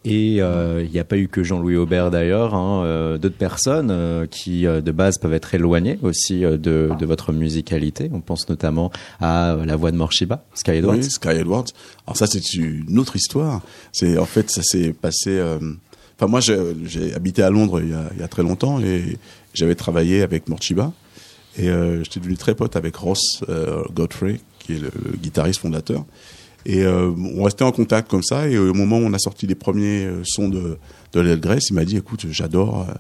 [0.06, 3.90] Et euh, il n'y a pas eu que Jean-Louis Aubert d'ailleurs, hein, euh, d'autres personnes
[3.92, 8.10] euh, qui de base peuvent être éloignées aussi de, votre musicalité.
[8.14, 10.96] On pense notamment à la voix de Morshiba, Sky Edwards.
[10.96, 11.66] oui, Sky Edwards.
[12.08, 13.62] Alors ça c'est une autre histoire.
[13.92, 15.42] C'est en fait ça s'est passé.
[16.16, 19.18] Enfin moi j'ai habité à Londres il y, a, très longtemps et
[19.54, 20.94] j'avais travaillé avec Morchiba
[21.58, 21.68] et
[22.04, 23.44] j'étais devenu très pote avec Ross
[23.94, 26.06] Godfrey qui est le guitariste fondateur.
[26.66, 28.48] Et euh, on restait en contact comme ça.
[28.48, 30.78] Et au moment où on a sorti les premiers euh, sons de,
[31.14, 32.86] de il m'a dit écoute, j'adore.
[32.90, 32.94] euh,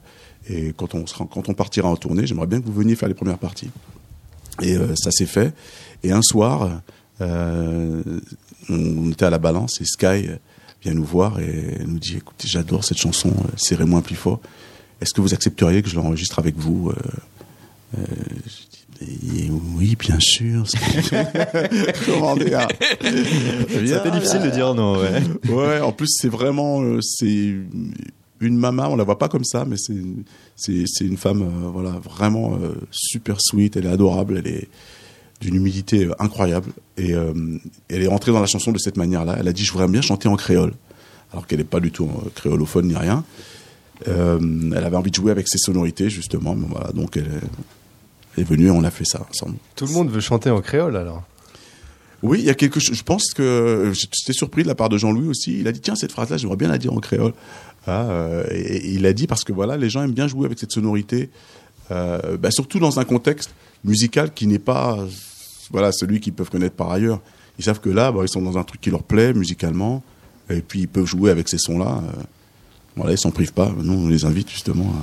[0.49, 3.16] Et quand on, quand on partira en tournée, j'aimerais bien que vous veniez faire les
[3.16, 3.70] premières parties.
[4.62, 5.53] Et ça s'est fait.
[6.03, 6.82] Et un soir,
[7.22, 10.30] on était à la balance et Sky
[10.82, 14.41] vient nous voir et nous dit écoutez, j'adore cette chanson, serrez-moi plus fort.
[14.99, 16.91] Est-ce que vous accepteriez que je l'enregistre avec vous
[19.02, 20.64] Et oui, bien sûr.
[22.06, 22.68] Comment dire
[23.02, 24.97] C'était difficile de dire non.
[24.97, 25.22] Ouais.
[25.50, 27.56] Ouais, en plus c'est vraiment euh, c'est
[28.41, 29.95] une mama, on la voit pas comme ça, mais c'est
[30.56, 34.68] c'est c'est une femme euh, voilà vraiment euh, super sweet, elle est adorable, elle est
[35.41, 39.38] d'une humilité euh, incroyable et elle est rentrée dans la chanson de cette manière-là.
[39.39, 40.74] Elle a dit je voudrais bien chanter en créole,
[41.32, 43.24] alors qu'elle n'est pas du tout créolophone ni rien.
[44.06, 47.41] Elle avait envie de jouer avec ses sonorités justement, voilà donc elle
[48.38, 49.58] est, venue et on a fait ça ensemble.
[49.76, 51.24] Tout le monde veut chanter en créole alors.
[52.22, 52.98] Oui, il y a quelque chose.
[52.98, 55.58] Je pense que j'étais surpris de la part de Jean-Louis aussi.
[55.60, 57.34] Il a dit tiens cette phrase-là, j'aimerais bien la dire en créole.
[57.88, 60.46] Ah, euh, et, et il a dit parce que voilà, les gens aiment bien jouer
[60.46, 61.30] avec cette sonorité,
[61.92, 63.52] euh, bah, surtout dans un contexte
[63.84, 65.00] musical qui n'est pas
[65.72, 67.22] voilà celui qu'ils peuvent connaître par ailleurs.
[67.58, 70.04] Ils savent que là, bah, ils sont dans un truc qui leur plaît musicalement,
[70.50, 72.02] et puis ils peuvent jouer avec ces sons-là.
[72.04, 72.24] Euh,
[72.96, 73.72] voilà, ils s'en privent pas.
[73.78, 74.94] Nous, on les invite justement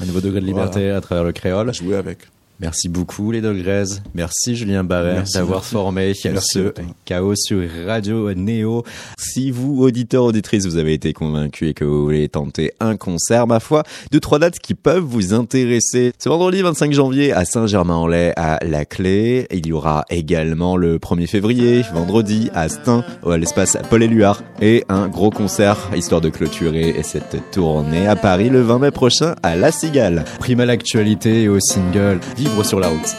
[0.00, 1.68] Un nouveau degré de liberté à travers le à, créole.
[1.68, 2.18] à jouer avec.
[2.60, 3.84] Merci beaucoup les Degrés.
[4.14, 6.72] Merci Julien Barret d'avoir formé ce
[7.04, 8.82] chaos sur Radio Néo.
[9.16, 13.46] Si vous, auditeurs, auditrices, vous avez été convaincus et que vous voulez tenter un concert,
[13.46, 16.12] ma foi, deux, trois dates qui peuvent vous intéresser.
[16.18, 19.46] Ce vendredi 25 janvier à Saint-Germain-en-Laye à La Clé.
[19.52, 24.42] Il y aura également le 1er février, vendredi, à Stein, à l'espace Paul Éluard.
[24.60, 29.36] Et un gros concert, histoire de clôturer cette tournée à Paris le 20 mai prochain
[29.44, 30.24] à La Cigale.
[30.40, 32.18] Prime à l'actualité et au single
[32.64, 33.16] Sur la route.